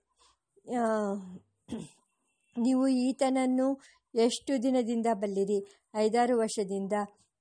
[2.57, 3.81] ನೀವು ಈತನನ್ನು
[4.15, 5.59] ಎಷ್ಟು ದಿನದಿಂದ ಬಲ್ಲಿರಿ?
[5.97, 6.93] ಐದಾರು ವರ್ಷದಿಂದ.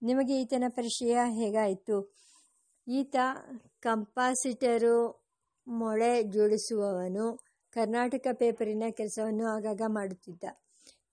[0.04, 1.98] ನಿಮಗೆ ಈತನ ಪರಿಚಯ ಹೇಗಾಯಿತು?
[2.88, 3.16] ಈತ
[3.80, 4.98] ಕಂಪಾಸಿಟರು
[5.68, 7.26] ಮೊಳೆ ಜೋಡಿಸುವವನು,
[7.72, 10.44] ಕರ್ನಾಟಕ ಪೇಪರಿನ ಕೆಲಸವನ್ನು ಆಗಾಗ ಮಾಡುತ್ತಿದ್ದ.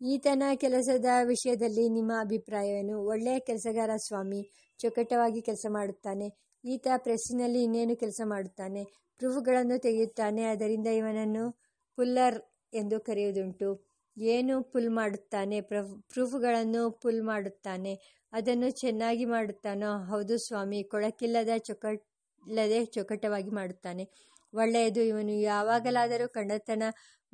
[0.03, 2.97] ಈತನ ಕೆಲಸದ ವಿಷಯದಲ್ಲಿ ನಿಮ್ಮ ಅಭಿಪ್ರಾಯವೇನು?
[3.07, 4.43] ಒಳ್ಳೆಯ ಕೆಲಸಗಾರ ಸ್ವಾಮಿ
[4.79, 6.50] ಚೊಕಟವಾಗಿ ಕೆಲಸ ಮಾಡುತ್ತಾನೆ.
[6.65, 8.85] ಈತ ಪ್ರೆಸ್ಸಿನಲ್ಲಿ ಇನ್ನೇನು ಕೆಲಸ ಮಾಡುತ್ತಾನೆ?
[9.19, 11.61] ಪ್ರೂಫ್ಗಳನ್ನು ತೆಗೆಯುತ್ತಾನೆ, ಅದರಿಂದ ಇವನನ್ನು
[11.97, 12.43] ಪುಲ್ಲರ್
[12.75, 13.91] ಎಂದು ಕರೆಯುವುದುಂಟು.
[14.19, 15.61] ಏನು ಪುಲ್ ಮಾಡುತ್ತಾನೆ?
[15.61, 18.23] ಪ್ರಫ್, ಪ್ರೂಫ್ಗಳನ್ನು ಪುಲ್ ಮಾಡುತ್ತಾನೆ.
[18.33, 20.05] ಅದನ್ನು ಚೆನ್ನಾಗಿ ಮಾಡುತ್ತಾನೋ?
[20.05, 24.09] ಹೌದು ಸ್ವಾಮಿ, ಕೊಳಕಿಲ್ಲದ ಚೊಕ್ಕಲ್ಲದೆ ಚೊಕಟವಾಗಿ ಮಾಡುತ್ತಾನೆ.
[24.55, 26.83] ಒಳ್ಳೆಯದು, ಇವನು ಯಾವಾಗಲಾದರೂ ಕಂಡತನ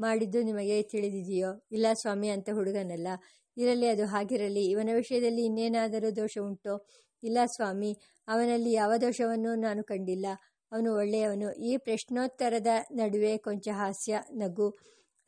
[0.01, 1.67] ಮಾಡಿದ್ದು ನಿಮಗೆ ತಿಳಿದಿದೆಯೋ?
[1.73, 3.09] ಇಲ್ಲ ಸ್ವಾಮಿ ಅಂತ ಹುಡುಗನಲ್ಲ.
[3.57, 4.67] ಇರಲಿ, ಅದು ಹಾಗಿರಲಿ.
[4.67, 6.87] ಇವನ ವಿಷಯದಲ್ಲಿ ಇನ್ನೇನಾದರೂ ದೋಷ ಉಂಟೋ
[7.23, 7.99] ಇಲ್ಲ ಸ್ವಾಮಿ.
[8.29, 10.27] ಅವನಲ್ಲಿ ಯಾವ ದೋಷವನ್ನು ನಾನು ಕಂಡಿಲ್ಲ.
[10.73, 11.53] ಅವನು ಒಳ್ಳೆಯವನು.
[11.53, 14.69] ಈ ಪ್ರಶ್ನೋತ್ತರದ ನಡುವೆ ಕೊಂಚ ಹಾಸ್ಯ ನಗು.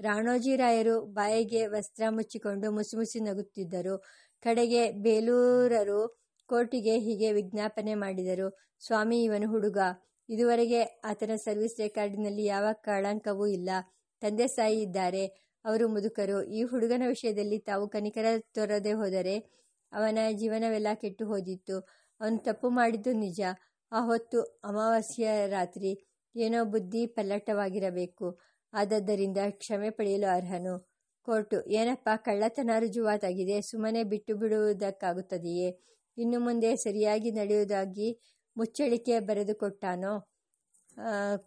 [0.00, 3.94] ರಾಣೋಜಿರಾಯರು ಬಾಯಿಗೆ ವಸ್ತ್ರ ಮುಚ್ಚಿಕೊಂಡು ಮುಸುಮುಸಿ ನಗುತ್ತಿದ್ದರು.
[4.42, 6.00] ಕಡೆಗೆ ಬೇಲೂರರು
[6.48, 8.48] ಕೋರ್ಟಿಗೆ ಹೀಗೆ ವಿಜ್ಞಾಪನೆ ಮಾಡಿದರು.
[8.86, 9.78] ಸ್ವಾಮಿ, ಇವನು ಹುಡುಗ.
[10.28, 13.70] ಇದುವರೆಗೆ ಆತನ ಸರ್ವಿಸ್ ರೆಕಾರ್ಡಿನಲ್ಲಿ ಯಾವ ಕಳಂಕವೂ ಇಲ್ಲ.
[14.22, 15.24] ತಂದೆ ಸಾಯಿ ಇದ್ದಾರೆ.
[15.64, 16.42] ಅವರು ಮುದುಕರು.
[16.42, 19.36] ಈ ಹುಡುಗನ ವಿಷಯದಲ್ಲಿ ತಾವು ಕನಿಕರ ತೊರದೆ ಹೋದರೆ
[19.92, 21.76] ಅವನ ಜೀವನವೆಲ್ಲ ಕೆಟ್ಟು ಹೋದಿತ್ತು.
[22.20, 23.40] ಅವನು ತಪ್ಪು ಮಾಡಿದ್ದು ನಿಜ.
[23.92, 25.90] ಆ ಹೊತ್ತು ಅಮಾವಾಸ್ಯ ರಾತ್ರಿ
[26.36, 28.26] ಏನೋ ಬುದ್ಧಿ ಪಲ್ಲಟವಾಗಿರಬೇಕು.
[28.72, 30.74] ಆದದ್ದರಿಂದ ಕ್ಷಮೆ ಪಡೆಯಲು ಅರ್ಹನು.
[31.26, 35.68] ಕೋರ್ಟು, ಏನಪ್ಪ ಕಳ್ಳತನ ರುಜುವಾತಾಗಿದೆ, ಸುಮ್ಮನೆ ಬಿಟ್ಟು ಬಿಡುವುದಕ್ಕಾಗುತ್ತದೆಯೇ?
[36.18, 38.08] ಇನ್ನು ಮುಂದೆ ಸರಿಯಾಗಿ ನಡೆಯುವುದಾಗಿ
[38.56, 40.12] ಮುಚ್ಚಳಿಕೆ ಬರೆದುಕೊಟ್ಟಾನೋ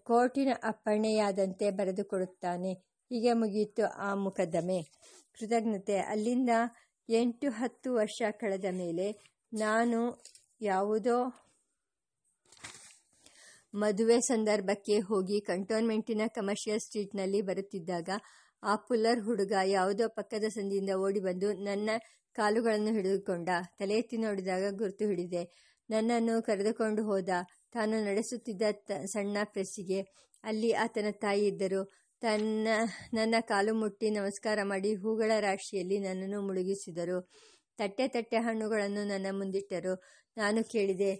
[0.03, 2.73] ಕೋರ್ಟಿನ ಅಪ್ಪಣೆಯಾದಂತೆ ಬರೆದುಕೊಡುತ್ತಾನೆ
[3.11, 4.79] ಹೀಗೆ ಮುಗಿಯಿತು ಆ ಮುಕದ್ದಮೆ.
[5.39, 5.97] ಕೃತಜ್ಞತೆ.
[5.97, 6.49] ಅಲ್ಲಿಂದ
[7.09, 9.07] ಎಂಟು ಹತ್ತು ವರ್ಷ ಕಳೆದ ಮೇಲೆ
[9.53, 9.99] ನಾನು
[10.61, 11.15] ಯಾವುದೋ?
[13.73, 18.09] ಮದುವೆ ಸಂದರ್ಭಕ್ಕೆ ಹೋಗಿ ಕಂಟೋನ್ಮೆಂಟಿನ ಕಮರ್ಷಿಯಲ್ ಸ್ಟ್ರೀಟ್ನಲ್ಲಿ ಬರುತ್ತಿದ್ದಾಗ,
[18.63, 21.89] ಆ ಪುಲ್ಲರ್ ಹುಡುಗ ಯಾವುದೋ ಪಕ್ಕದ ಸಂದಿಯಿಂದ ಓಡಿ ಬಂದು ನನ್ನ
[22.33, 23.49] ಕಾಲುಗಳನ್ನು ಹಿಡಿದುಕೊಂಡ.
[23.79, 25.43] ತಲೆ ಎತ್ತಿ ನೋಡಿದಾಗ ಗುರುತು ಹಿಡಿದೆ.
[25.89, 27.29] ನನ್ನನ್ನು ಕರೆದುಕೊಂಡು ಹೋದ.
[27.71, 29.99] ತಾನು ನಡೆಸುತ್ತಿದ್ದ ತ, ಸಣ್ಣ ಪ್ರೆಸ್ಸಿಗೆ
[30.43, 31.81] ಅಲ್ಲಿ ಆತನ ತಾಯಿ ಇದ್ದರು.
[32.21, 32.67] ತನ್ನ,
[33.13, 37.29] ನನ್ನ ಕಾಲು ಮುಟ್ಟಿ ನಮಸ್ಕಾರ ಮಾಡಿ ಹೂಗಳ ರಾಶಿಯಲ್ಲಿ ನನ್ನನ್ನು ಮುಳುಗಿಸಿದರು.
[37.79, 39.93] ತಟ್ಟೆ ತಟ್ಟೆ ಹಣ್ಣುಗಳನ್ನು ನನ್ನ ಮುಂದಿಟ್ಟರು.
[40.37, 41.11] ನಾನು ಕೇಳಿದೆ,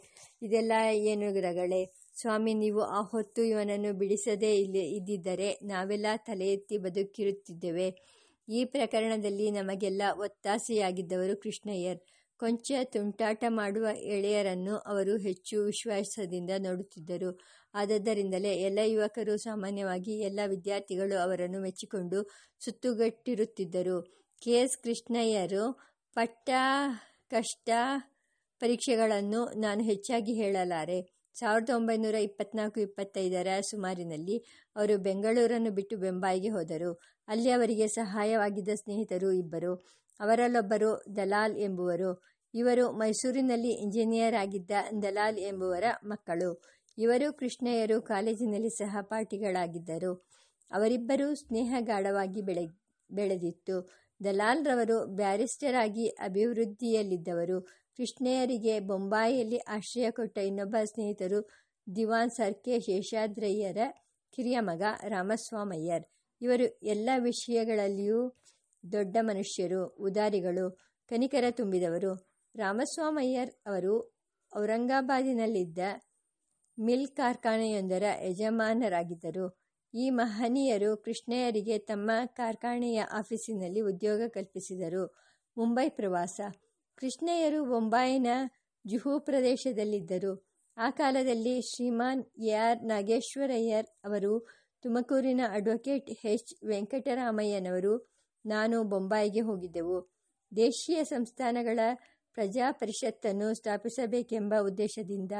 [0.41, 1.81] ಇದೆಲ್ಲ ಏನು ರಗಳೆ?
[2.15, 7.87] ಸ್ವಾಮಿ, ನೀವು ಆ ಹೊತ್ತು ಇವನನ್ನು ಬಿಡಿಸದೇ ಇಲ್ಲಿ ಇದ್ದಿದ್ದರೆ ನಾವೆಲ್ಲ ತಲೆ ಎತ್ತಿ ಬದುಕಿರುತ್ತಿದ್ದೇವೆ.
[8.47, 11.99] ಈ ಪ್ರಕರಣದಲ್ಲಿ ನಮಗೆಲ್ಲ ಒತ್ತಾಸೆಯಾಗಿದ್ದವರು ಕೃಷ್ಣಯ್ಯರ್.
[12.39, 17.29] ಕೊಂಚ ತುಂಟಾಟ ಮಾಡುವ ಎಳೆಯರನ್ನು ಅವರು ಹೆಚ್ಚು ವಿಶ್ವಾಸದಿಂದ ನೋಡುತ್ತಿದ್ದರು.
[17.73, 22.19] ಆದ್ದರಿಂದಲೇ ಎಲ್ಲ ಯುವಕರು ಸಾಮಾನ್ಯವಾಗಿ ಎಲ್ಲ ವಿದ್ಯಾರ್ಥಿಗಳು ಅವರನ್ನು ಮೆಚ್ಚಿಕೊಂಡು
[22.59, 23.97] ಸುತ್ತುಗಟ್ಟಿರುತ್ತಿದ್ದರು.
[24.41, 24.51] ಕೆ.
[24.61, 24.77] ಎಸ್.
[24.77, 25.63] ಕೃಷ್ಣಯ್ಯರು
[26.13, 26.49] ಪಟ್ಟ
[27.29, 27.69] ಕಷ್ಟ
[28.59, 31.29] ಪರೀಕ್ಷೆಗಳನ್ನು ನಾನು ಹೆಚ್ಚಾಗಿ ಹೇಳಲಾರೆ.
[31.33, 34.37] ಸಾವಿರದ ಒಂಬೈನೂರ ಇಪ್ಪತ್ನಾಲ್ಕು, ಇಪ್ಪತ್ತೈದರ ಸುಮಾರಿನಲ್ಲಿ
[34.75, 36.99] ಅವರು ಬೆಂಗಳೂರನ್ನು ಬಿಟ್ಟು ಬೆಂಬಾಯಿಗೆ ಹೋದರು.
[37.27, 39.75] ಅಲ್ಲಿ ಅವರಿಗೆ ಸಹಾಯವಾಗಿದ್ದ ಸ್ನೇಹಿತರು ಇಬ್ಬರು.
[40.19, 42.23] ಅವರಲ್ಲೊಬ್ಬರು ದಲಾಲ್ ಎಂಬುವರು.
[42.53, 44.71] ಇವರು ಮೈಸೂರಿನಲ್ಲಿ ಇಂಜಿನಿಯರ್ ಆಗಿದ್ದ
[45.01, 46.61] ದಲಾಲ್ ಎಂಬುವರ ಮಕ್ಕಳು.
[46.97, 50.27] ಇವರು ಕೃಷ್ಣಯ್ಯರು ಕಾಲೇಜಿನಲ್ಲಿ ಸಹಪಾಠಿಗಳಾಗಿದ್ದರು.
[50.71, 52.65] ಅವರಿಬ್ಬರೂ ಸ್ನೇಹ ಗಾಢವಾಗಿ ಬೆಳೆ,
[53.11, 54.00] ಬೆಳೆದಿತ್ತು.
[54.23, 57.61] ದಲಾಲ್ರವರು ಬ್ಯಾರಿಸ್ಟರ್ ಆಗಿ ಅಭಿವೃದ್ಧಿಯಲ್ಲಿದ್ದವರು.
[57.97, 61.49] ಕೃಷ್ಣಯ್ಯರಿಗೆ ಬೊಂಬಾಯಿಯಲ್ಲಿ ಆಶ್ರಯ ಕೊಟ್ಟ ಇನ್ನೊಬ್ಬ ಸ್ನೇಹಿತರು
[61.95, 63.77] ದಿವಾನ್ ಸರ್ ಕೆ ಶೇಷಾದ್ರಯ್ಯರ
[64.33, 66.05] ಕಿರಿಯ ಮಗ ರಾಮಸ್ವಾಮಯ್ಯರ್.
[66.41, 68.35] ಇವರು ಎಲ್ಲ ವಿಷಯಗಳಲ್ಲಿಯೂ
[68.91, 70.77] ದೊಡ್ಡ ಮನುಷ್ಯರು, ಉದಾರಿಗಳು,
[71.09, 72.31] ಕನಿಕರ ತುಂಬಿದವರು.
[72.55, 74.13] ರಾಮಸ್ವಾಮಯ್ಯರ್ ಅವರು
[74.57, 75.79] ಔರಂಗಾಬಾದಿನಲ್ಲಿದ್ದ
[76.79, 79.60] ಮಿಲ್ ಕಾರ್ಖಾನೆಯೊಂದರ ಯಜಮಾನರಾಗಿದ್ದರು.
[79.93, 85.03] ಈ ಮಹನೀಯರು ಕೃಷ್ಣಯ್ಯರಿಗೆ ತಮ್ಮ ಕಾರ್ಖಾನೆಯ ಆಫೀಸಿನಲ್ಲಿ ಉದ್ಯೋಗ ಕಲ್ಪಿಸಿದರು.
[85.57, 86.41] ಮುಂಬೈ ಪ್ರವಾಸ.
[86.95, 88.27] ಕೃಷ್ಣಯ್ಯರು ಬೊಂಬಾಯಿನ
[88.85, 90.51] ಜುಹು ಪ್ರದೇಶದಲ್ಲಿದ್ದರು.
[90.77, 94.47] ಆ ಕಾಲದಲ್ಲಿ ಶ್ರೀಮಾನ್ ಎ ಆರ್ ನಾಗೇಶ್ವರಯ್ಯರ್ ಅವರು
[94.81, 97.93] ತುಮಕೂರಿನ ಅಡ್ವೊಕೇಟ್ ಎಚ್ ವೆಂಕಟರಾಮಯ್ಯನವರು
[98.45, 99.97] ನಾನು ಬೊಂಬಾಯಿಗೆ ಹೋಗಿದ್ದೆವು.
[100.55, 101.79] ದೇಶೀಯ ಸಂಸ್ಥಾನಗಳ
[102.33, 105.31] ಪ್ರಜಾ ಪರಿಷತ್ತನ್ನು ಸ್ಥಾಪಿಸಬೇಕೆಂಬ ಉದ್ದೇಶದಿಂದ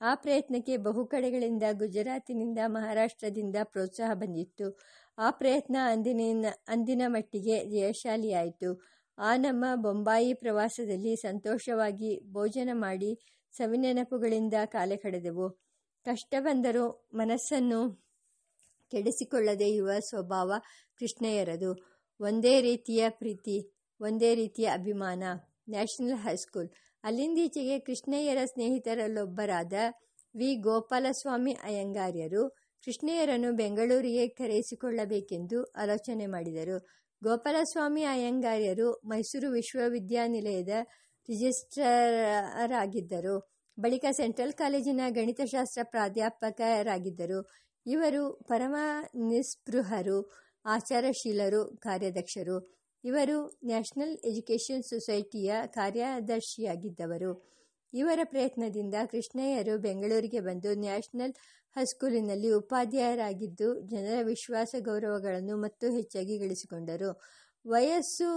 [0.00, 4.78] ಆ ಪ್ರಯತ್ನಕ್ಕೆ ಬಹು ಕಡೆಗಳಿಂದ ಗುಜರಾತಿನಿಂದ ಮಹಾರಾಷ್ಟ್ರದಿಂದ ಪ್ರೋತ್ಸಾಹ ಬಂದಿತ್ತು.
[5.18, 8.70] ಆ ಪ್ರಯತ್ನ ಅಂದಿನ ಅಂದಿನ ಮಟ್ಟಿಗೆ ಜಯಶಾಲಿಯಾಯಿತು.
[9.18, 13.10] ಆ ನಮ್ಮ ಬೊಂಬಾಯಿ ಪ್ರವಾಸದಲ್ಲಿ ಸಂತೋಷವಾಗಿ ಭೋಜನ ಮಾಡಿ
[13.56, 15.48] ಸವಿನೆನಪುಗಳಿಂದ ಕಾಲ ಕಡೆದೆವು
[16.06, 17.80] ಕಷ್ಟ ಬಂದರೂ ಮನಸ್ಸನ್ನು
[18.92, 20.52] ಕೆಡಿಸಿಕೊಳ್ಳದೆ ಇರುವ ಸ್ವಭಾವ
[20.98, 21.70] ಕೃಷ್ಣಯ್ಯರದು.
[22.20, 23.56] ಒಂದೇ ರೀತಿಯ ಪ್ರೀತಿ,
[24.00, 25.22] ಒಂದೇ ರೀತಿಯ ಅಭಿಮಾನ.
[25.68, 26.70] National high school.
[27.04, 29.72] ಅಲ್ಲಿಂದೀಚೆಗೆ ಕೃಷ್ಣಯ್ಯರ ಸ್ನೇಹಿತರಲ್ಲೊಬ್ಬರಾದ
[30.34, 30.56] ವಿ.
[30.56, 32.48] ಗೋಪಾಲಸ್ವಾಮಿ ಅಯ್ಯಂಗಾರ್ಯರು
[32.84, 36.88] ಕೃಷ್ಣಯ್ಯರನ್ನು ಬೆಂಗಳೂರಿಗೆ ಕರೆಯಿಸಿಕೊಳ್ಳಬೇಕೆಂದು ಆಲೋಚನೆ ಮಾಡಿದರು.
[37.22, 40.68] ಗೋಪಾಲಸ್ವಾಮಿ ಅಯ್ಯಂಗಾರ್ಯರು ಮೈಸೂರು ವಿಶ್ವವಿದ್ಯಾನಿಲಯದ
[41.28, 47.50] ರಿಜಿಸ್ಟ್ರಾಗಿದ್ದರು ಬಳಿಕ ಸೆಂಟ್ರಲ್ ಕಾಲೇಜಿನ ಗಣಿತಶಾಸ್ತ್ರ ಪ್ರಾಧ್ಯಾಪಕರಾಗಿದ್ದರು.
[47.86, 48.76] ಇವರು ಪರಮ
[49.28, 50.32] ನಿಸ್ಪೃಹರು,
[50.64, 57.30] ಆಚಾರಶೀಲರು ಕಾರ್ಯದಕ್ಷರು ಇವರು ನ್ಯಾಷನಲ್ ಎಜುಕೇಷನ್ ಸೊಸೈಟಿಯ ಕಾರ್ಯದರ್ಶಿಯಾಗಿದ್ದವರು.
[57.92, 61.34] ಇವರ ಪ್ರಯತ್ನದಿಂದ ಕೃಷ್ಣಯ್ಯರು ಬೆಂಗಳೂರಿಗೆ ಬಂದು ನ್ಯಾಷನಲ್
[61.76, 67.10] ಹೈಸ್ಕೂಲಿನಲ್ಲಿ ಉಪಾಧ್ಯಾಯರಾಗಿದ್ದು ಜನರ ವಿಶ್ವಾಸ ಗೌರವಗಳನ್ನು ಮತ್ತು ಹೆಚ್ಚಾಗಿ ಗಳಿಸಿಕೊಂಡರು.
[67.64, 68.30] ವಯಸ್ಸು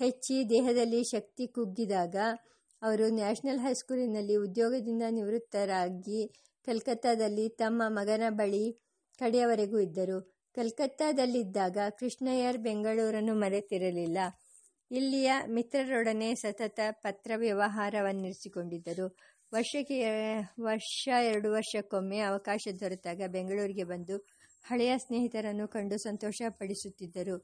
[0.00, 2.16] ಹೆಚ್ಚಿ ದೇಹದಲ್ಲಿ ಶಕ್ತಿ ಕುಗ್ಗಿದಾಗ
[2.82, 6.20] ಅವರು ನ್ಯಾಷನಲ್ ಹೈಸ್ಕೂಲಿನಲ್ಲಿ ಉದ್ಯೋಗದಿಂದ ನಿವೃತ್ತರಾಗಿ
[6.66, 8.64] ಕಲ್ಕತ್ತಾದಲ್ಲಿ ತಮ್ಮ ಮಗನ ಬಳಿ
[9.18, 10.33] ಕಡೆಯವರೆಗೂ ಇದ್ದರು.
[10.54, 14.18] ಕಲ್ಕತ್ತಾದಲ್ಲಿದ್ದಾಗ ಕೃಷ್ಣಯ್ಯರ್ ಬೆಂಗಳೂರನ್ನು ಮರೆತಿರಲಿಲ್ಲ.
[14.90, 19.16] ಇಲ್ಲಿಯ ಮಿತ್ರರೊಡನೆ ಸತತ ಪತ್ರ ವ್ಯವಹಾರವನ್ನಿರಿಸಿಕೊಂಡಿದ್ದರು
[19.54, 19.98] ವರ್ಷಕ್ಕೆ
[20.60, 24.16] ವರ್ಷ ಎರಡು ವರ್ಷಕ್ಕೊಮ್ಮೆ ಅವಕಾಶ ದೊರೆತಾಗ ಬೆಂಗಳೂರಿಗೆ ಬಂದು
[24.64, 27.36] ಹಳೆಯ ಸ್ನೇಹಿತರನ್ನು ಕಂಡು ಸಂತೋಷ ಪಡಿಸುತ್ತಿದ್ದರು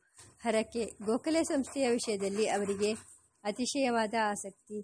[0.43, 2.93] ಹರಕೆ, ಗೋಖಲೆ ಸಂಸ್ಥೆಯ ವಿಷಯದಲ್ಲಿ ಅವರಿಗೆ
[3.45, 4.79] ಅತಿಶಯವಾದ ಆಸಕ್ತಿ.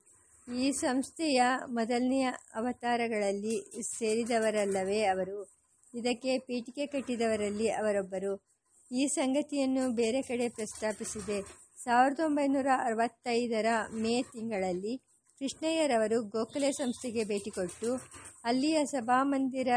[0.55, 5.56] ಈ ಸಂಸ್ಥೆಯ ಮೊದಲನೆಯ ಅವತಾರಗಳಲ್ಲಿ ಸೇರಿದವರಲ್ಲವೇ ಅವರು.
[5.97, 8.47] ಇದಕ್ಕೆ ಪೀಠಿಕೆ ಕಟ್ಟಿದವರಲ್ಲಿ ಅವರೊಬ್ಬರು.
[8.93, 11.67] ಈ ಸಂಗತಿಯನ್ನು ಬೇರೆ ಕಡೆ ಪ್ರಸ್ತಾಪಿಸಿದೆ.
[11.85, 15.03] ಸಾವಿರದ ಒಂಬೈನೂರ ಅರವತ್ತೈದರ ಮೇ ತಿಂಗಳಲ್ಲಿ
[15.41, 18.01] ಕೃಷ್ಣಯ್ಯರವರು ಗೋಖಲೆ ಸಂಸ್ಥೆಗೆ ಭೇಟಿ ಕೊಟ್ಟು,
[18.45, 19.69] ಅಲ್ಲಿಯ ಸಭಾಮಂದಿರ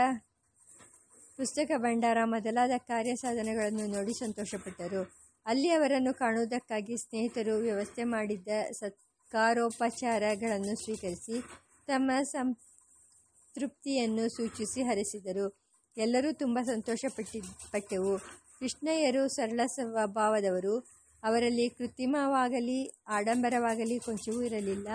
[1.37, 5.19] ಪುಸ್ತಕ ಭಂಡಾರ ಮೊದಲಾದ ಕಾರ್ಯ ಸಾಧನಗಳನ್ನು ನೋಡಿ ಸಂತೋಷಪಟ್ಟರು.
[5.45, 11.41] ಅಲ್ಲಿ ಅವರನ್ನು ಕಾಣುವುದಕ್ಕಾಗಿ ಸ್ನೇಹಿತರು ವ್ಯವಸ್ಥೆ ಮಾಡಿದ್ದ ಸತ್ಕಾರೋಪಚಾರಗಳನ್ನು ಸ್ವೀಕರಿಸಿ
[11.87, 15.58] ತಮ್ಮ ಸಂತೃಪ್ತಿಯನ್ನು ಸೂಚಿಸಿ ಹರಿಸಿದರು.
[15.99, 18.17] ಎಲ್ಲರೂ ತುಂಬ ಸಂತೋಷಪಟ್ಟಿ ಪಟ್ಟೆವು
[18.59, 20.79] ಕೃಷ್ಣಯ್ಯರು ಸರಳ ಸ್ವಭಾವದವರು.
[21.23, 24.87] ಅವರಲ್ಲಿ ಕೃತ್ರಿಮವಾಗಲಿ ಆಡಂಬರವಾಗಲಿ ಕೊಂಚವೂ ಇರಲಿಲ್ಲ.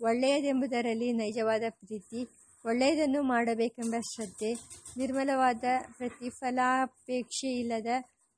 [0.00, 2.28] ಒಳ್ಳೆಯದೆಂಬುದರಲ್ಲಿ ನೈಜವಾದ ಪ್ರೀತಿ,
[2.64, 4.52] ಒಳ್ಳೆಯದನ್ನು ಮಾಡಬೇಕೆಂಬ ಶ್ರದ್ಧೆ,
[4.96, 5.64] ನಿರ್ಮಲವಾದ
[5.96, 7.86] ಪ್ರತಿಫಲಾಪೇಕ್ಷೆ ಇಲ್ಲದ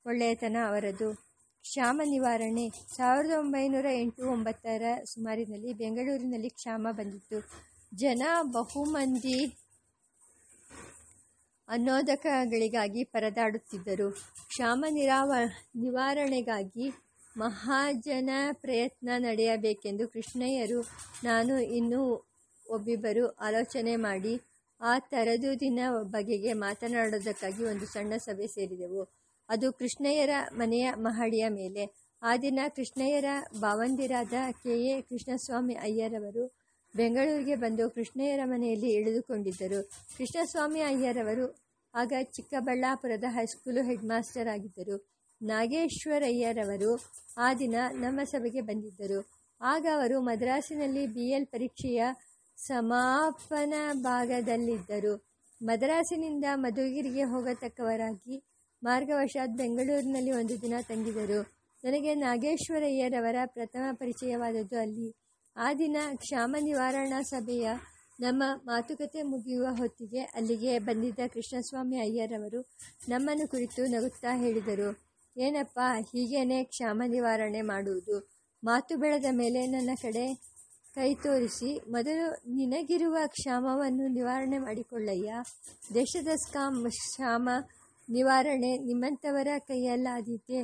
[0.07, 1.15] ಒಳ್ಳೆಯತನ ಅವರದು.
[1.63, 2.69] ಕ್ಷಾಮ ನಿವಾರಣೆ.
[2.97, 7.39] ಸಾವಿರದ ಒಂಬೈನೂರ ಎಂಟು ಒಂಬತ್ತರ ಸುಮಾರಿನಲ್ಲಿ ಬೆಂಗಳೂರಿನಲ್ಲಿ ಕ್ಷಾಮ ಬಂದಿತ್ತು.
[7.95, 9.66] ಜನ ಬಹುಮಂದಿ
[11.69, 14.11] ಅನ್ನೋದಕಗಳಿಗಾಗಿ ಪರದಾಡುತ್ತಿದ್ದರು.
[14.49, 15.33] ಕ್ಷಾಮ ನಿರಾವ,
[15.77, 16.93] ನಿವಾರಣೆಗಾಗಿ
[17.37, 20.81] ಮಹಾಜನ ಪ್ರಯತ್ನ ನಡೆಯಬೇಕೆಂದು ಕೃಷ್ಣಯ್ಯರು,
[21.25, 22.27] ನಾನು ಇನ್ನೂ
[22.71, 24.41] ಒಬ್ಬಿಬ್ಬರು ಆಲೋಚನೆ ಮಾಡಿ,
[24.81, 29.15] ಆ ತರದೂದಿನ ಬಗೆಗೆ ಮಾತನಾಡೋದಕ್ಕಾಗಿ ಒಂದು ಸಣ್ಣ ಸಭೆ ಸೇರಿದೆವು.
[29.49, 32.07] ಅದು ಕೃಷ್ಣಯ್ಯರ ಮನೆಯ ಮಹಡಿಯ ಮೇಲೆ.
[32.23, 33.25] ಆ ದಿನ ಕೃಷ್ಣಯ್ಯರ
[33.61, 36.66] ಭಾವಂದಿರಾದ ಕೆ ಎ ಕೃಷ್ಣಸ್ವಾಮಿ ಅಯ್ಯರವರು
[36.97, 39.81] ಬೆಂಗಳೂರಿಗೆ ಬಂದು ಕೃಷ್ಣಯ್ಯರ ಮನೆಯಲ್ಲಿ ಇಳಿದುಕೊಂಡಿದ್ದರು.
[40.19, 41.47] ಕೃಷ್ಣಸ್ವಾಮಿ ಅಯ್ಯರವರು
[41.95, 44.97] ಆಗ ಚಿಕ್ಕಬಳ್ಳಾಪುರದ ಹೈಸ್ಕೂಲು ಹೆಡ್ ಮಾಸ್ಟರ್ ಆಗಿದ್ದರು.
[45.43, 46.91] ನಾಗೇಶ್ವರಯ್ಯರವರು
[47.39, 49.19] ಆ ದಿನ ನಮ್ಮ ಸಭೆಗೆ ಬಂದಿದ್ದರು.
[49.61, 52.03] ಆಗ ಅವರು ಮದ್ರಾಸಿನಲ್ಲಿ ಬಿ ಎಲ್ ಪರೀಕ್ಷೆಯ
[52.59, 55.15] ಸಮಾಪನ ಭಾಗದಲ್ಲಿದ್ದರು.
[55.63, 58.37] ಮದ್ರಾಸಿನಿಂದ ಮಧುಗಿರಿಗೆ ಹೋಗತಕ್ಕವರಾಗಿ
[58.83, 61.41] ಮಾರ್ಗವಶಾತ್ ಬೆಂಗಳೂರಿನಲ್ಲಿ ಒಂದು ದಿನ ತಂಗಿದರು.
[61.85, 65.26] ನನಗೆ ನಾಗೇಶ್ವರಯ್ಯರವರ ಪ್ರಥಮ ಪರಿಚಯವಾದದ್ದು ಅಲ್ಲಿ.
[65.57, 67.69] ಆ ದಿನ ಕ್ಷಾಮ ನಿವಾರಣಾ ಸಭೆಯ
[68.21, 72.61] ನಮ್ಮ ಮಾತುಕತೆ ಮುಗಿಯುವ ಹೊತ್ತಿಗೆ ಅಲ್ಲಿಗೆ ಬಂದಿದ್ದ ಕೃಷ್ಣಸ್ವಾಮಿ ಅಯ್ಯರವರು
[73.09, 74.89] ನಮ್ಮನ್ನು ಕುರಿತು ನಗುತ್ತಾ ಹೇಳಿದರು,
[75.37, 78.29] ಏನಪ್ಪ, ಹೀಗೇನೆ ಕ್ಷಾಮ ನಿವಾರಣೆ ಮಾಡುವುದು?
[78.65, 80.35] ಮಾತು ಬೆಳೆದ ಮೇಲೆ ನನ್ನ ಕಡೆ
[80.95, 85.33] ಕೈ ತೋರಿಸಿ, ಮೊದಲು ನಿನಗಿರುವ ಕ್ಷಾಮವನ್ನು ನಿವಾರಣೆ ಮಾಡಿಕೊಳ್ಳಯ್ಯ.
[85.95, 87.49] ದೇಶದ ಸ್ಕಾಮ್, ಕ್ಷಾಮ
[88.11, 90.61] ನಿವಾರಣೆ ನಿಮ್ಮಂಥವರ ಕೈಯಲ್ಲಾದೀತೆ.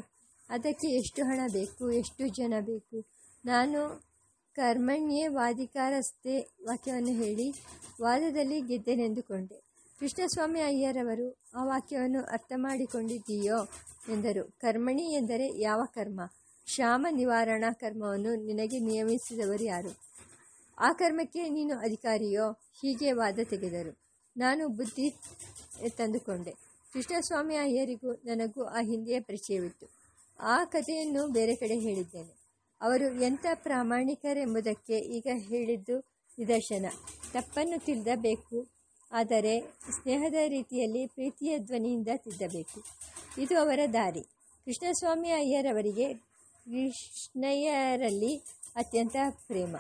[0.48, 2.98] ಅದಕ್ಕೆ ಎಷ್ಟು ಹಣ ಬೇಕು, ಎಷ್ಟು ಜನ ಬೇಕು?
[3.44, 4.12] ನಾನು
[4.56, 7.54] ಕರ್ಮಣ್ಯೇ ವಾದಿಕಾರಸ್ತೆ ವಾಕ್ಯವನ್ನು ಹೇಳಿ
[8.02, 9.62] ವಾದದಲ್ಲಿ ಗೆದ್ದೆನೆಂದುಕೊಂಡೆ.
[10.00, 13.56] ಕೃಷ್ಣಸ್ವಾಮಿ ಅಯ್ಯರವರು ಆ ವಾಕ್ಯವನ್ನು ಅರ್ಥ ಮಾಡಿಕೊಂಡಿದ್ದೀಯೋ
[14.08, 14.52] ಎಂದರು.
[14.60, 16.20] ಕರ್ಮಣಿ ಎಂದರೆ ಯಾವ ಕರ್ಮ?
[16.64, 19.96] ಕ್ಷಾಮ ನಿವಾರಣಾ ಕರ್ಮವನ್ನು ನಿನಗೆ ನಿಯಮಿಸಿದವರು ಯಾರು?
[20.78, 22.52] ಆ ಕರ್ಮಕ್ಕೆ ನೀನು ಅಧಿಕಾರಿಯೋ?
[22.52, 23.96] ಹೀಗೆ ವಾದ ತೆಗೆದರು.
[24.36, 25.10] ನಾನು ಬುದ್ಧಿ
[25.88, 26.50] ತಂದುಕೊಂಡೆ.
[26.92, 29.86] ಕೃಷ್ಣಸ್ವಾಮಿ ಅಯ್ಯರಿಗೂ ನನಗೂ ಆ ಹಿಂದೆಯೇ ಪರಿಚಯವಿತ್ತು.
[30.40, 32.41] ಆ ಕಥೆಯನ್ನು ಬೇರೆ ಕಡೆ ಹೇಳಿದ್ದೇನೆ.
[32.83, 36.87] ಅವರು ಎಂಥ ಪ್ರಾಮಾಣಿಕರೆಂಬುದಕ್ಕೆ ಈಗ ಹೇಳಿದ್ದು ನಿದರ್ಶನ.
[37.33, 38.66] ತಪ್ಪನ್ನು ತಿಳಿದಬೇಕು
[39.12, 42.85] ಆದರೆ ಸ್ನೇಹದ ರೀತಿಯಲ್ಲಿ ಪ್ರೀತಿಯ ಧ್ವನಿಯಿಂದ ತಿದ್ದಬೇಕು.
[43.38, 44.27] ಇದು ಅವರ ದಾರಿ.
[44.64, 48.42] ಕೃಷ್ಣಸ್ವಾಮಿ ಅಯ್ಯರವರಿಗೆ ಕೃಷ್ಣಯ್ಯರಲ್ಲಿ
[48.77, 49.16] ಅತ್ಯಂತ
[49.47, 49.77] ಪ್ರೇಮ.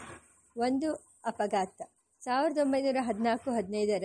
[0.56, 1.82] ಒಂದು ಅಪಘಾತ.
[2.20, 4.04] ಸಾವಿರದ ಒಂಬೈನೂರ ಹದಿನಾಲ್ಕು ಹದಿನೈದರ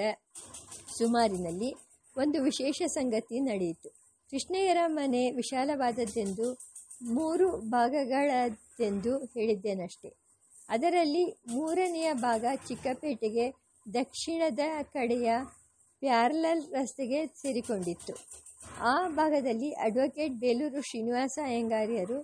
[0.97, 1.75] ಸುಮಾರಿನಲ್ಲಿ
[2.17, 3.89] ಒಂದು ವಿಶೇಷ ಸಂಗತಿ ನಡೆಯಿತು.
[4.31, 10.13] ಕೃಷ್ಣಯ್ಯರ ಮನೆ ವಿಶಾಲವಾದದ್ದೆಂದು ಮೂರು ಭಾಗಗಳದ್ದೆಂದು ಹೇಳಿದ್ದೇನಷ್ಟೆ.
[10.69, 13.51] ಅದರಲ್ಲಿ ಮೂರನೆಯ ಭಾಗ ಚಿಕ್ಕಪೇಟೆಗೆ,
[13.93, 14.59] ದಕ್ಷಿಣದ
[14.93, 15.31] ಕಡೆಯ
[15.99, 18.13] ಪ್ಯಾರ್ಲಲ್ ರಸ್ತೆಗೆ ಸೇರಿಕೊಂಡಿತ್ತು.
[18.81, 22.19] ಆ ಭಾಗದಲ್ಲಿ ಅಡ್ವೊಕೇಟ್ ಬೇಲೂರು ಶ್ರೀನಿವಾಸ ಅಯ್ಯಂಗಾರ್ಯರು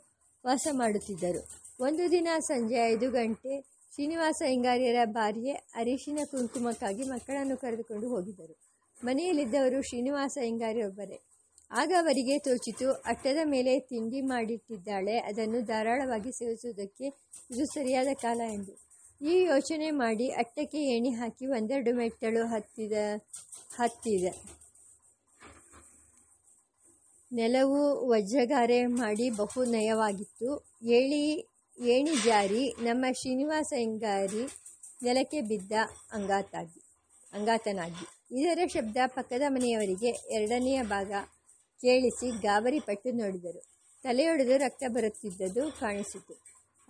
[0.46, 1.48] ವಾಸ ಮಾಡುತ್ತಿದ್ದರು.
[1.80, 8.58] ಒಂದು ದಿನ ಸಂಜೆ ಐದು ಗಂಟೆ ಶ್ರೀನಿವಾಸ ಅಯ್ಯಂಗಾರ್ಯರ ಭಾರ್ಯೆ ಅರಿಶಿನ ಕುಂಕುಮಕ್ಕಾಗಿ ಮಕ್ಕಳನ್ನು ಕರೆದುಕೊಂಡು ಹೋಗಿದ್ದರು.
[9.04, 11.33] ಮನೆಯಲ್ಲಿದ್ದವರು ಶ್ರೀನಿವಾಸ ಅಯ್ಯಂಗಾರ್ಯೊಬ್ಬರೇ
[11.72, 17.08] ಆಗ ಅವರಿಗೆ ತೋಚಿತು, ಅಟ್ಟದ ಮೇಲೆ ತಿಂಡಿ ಮಾಡಿಟ್ಟಿದ್ದಾಳೆ, ಅದನ್ನು ಧಾರಾಳವಾಗಿ ಸೇವಿಸುವುದಕ್ಕೆ
[17.52, 18.74] ಇದು ಸರಿಯಾದ ಕಾಲ ಎಂದು.
[19.22, 22.94] ಈ ಯೋಚನೆ ಮಾಡಿ ಅಟ್ಟಕ್ಕೆ ಏಣಿ ಹಾಕಿ ಒಂದೆರಡು ಮೆಟ್ಟಲು ಹತ್ತಿದ
[23.76, 24.26] ಹತ್ತಿದ.
[27.32, 30.50] ನೆಲವು ವಜ್ರಗಾರೆ ಮಾಡಿ ಬಹು ನಯವಾಗಿತ್ತು.
[30.98, 31.24] ಏಳಿ,
[31.78, 34.44] ಏಣಿ ಜಾರಿ, ನಮ್ಮ ಶ್ರೀನಿವಾಸ ಹೆಂಗಾರಿ
[35.04, 35.74] ನೆಲಕ್ಕೆ ಬಿದ್ದ
[36.12, 36.82] ಅಂಗಾತಾಗಿ,
[37.34, 38.06] ಅಂಗಾತನಾಗಿ.
[38.32, 41.12] ಇದರ ಶಬ್ದ ಪಕ್ಕದ ಮನೆಯವರಿಗೆ ಎರಡನೆಯ ಭಾಗ
[41.84, 43.62] ಕೇಳಿಸಿ ಗಾಬರಿ ಪಟ್ಟು ನೋಡಿದರು.
[44.04, 46.34] ತಲೆಯೊಡೆದು ರಕ್ತ ಬರುತ್ತಿದ್ದದ್ದು ಕಾಣಿಸಿತು.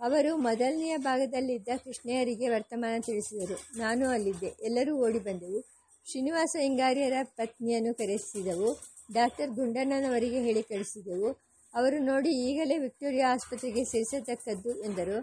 [0.00, 3.56] ಅವರು ಮೊದಲನೆಯ ಭಾಗದಲ್ಲಿದ್ದ ಕೃಷ್ಣಯ್ಯರಿಗೆ ವರ್ತಮಾನ ತಿಳಿಸಿದರು.
[3.78, 4.50] ನಾನು ಅಲ್ಲಿದ್ದೆ.
[4.62, 5.60] ಎಲ್ಲರೂ ಓಡಿ ಬಂದೆವು.
[6.06, 8.70] ಶ್ರೀನಿವಾಸ ಹಿಂಗಾರ್ಯರ ಪತ್ನಿಯನ್ನು ಕರೆಸಿದೆವು.
[9.12, 11.30] ಡಾಕ್ಟರ್ ಗುಂಡಣ್ಣನವರಿಗೆ ಹೇಳಿ ಕಳಿಸಿದೆವು.
[11.74, 15.16] ಅವರು ನೋಡಿ ಈಗಲೇ ವಿಕ್ಟೋರಿಯಾ ಆಸ್ಪತ್ರೆಗೆ ಸೇರಿಸತಕ್ಕದ್ದು ಎಂದರು.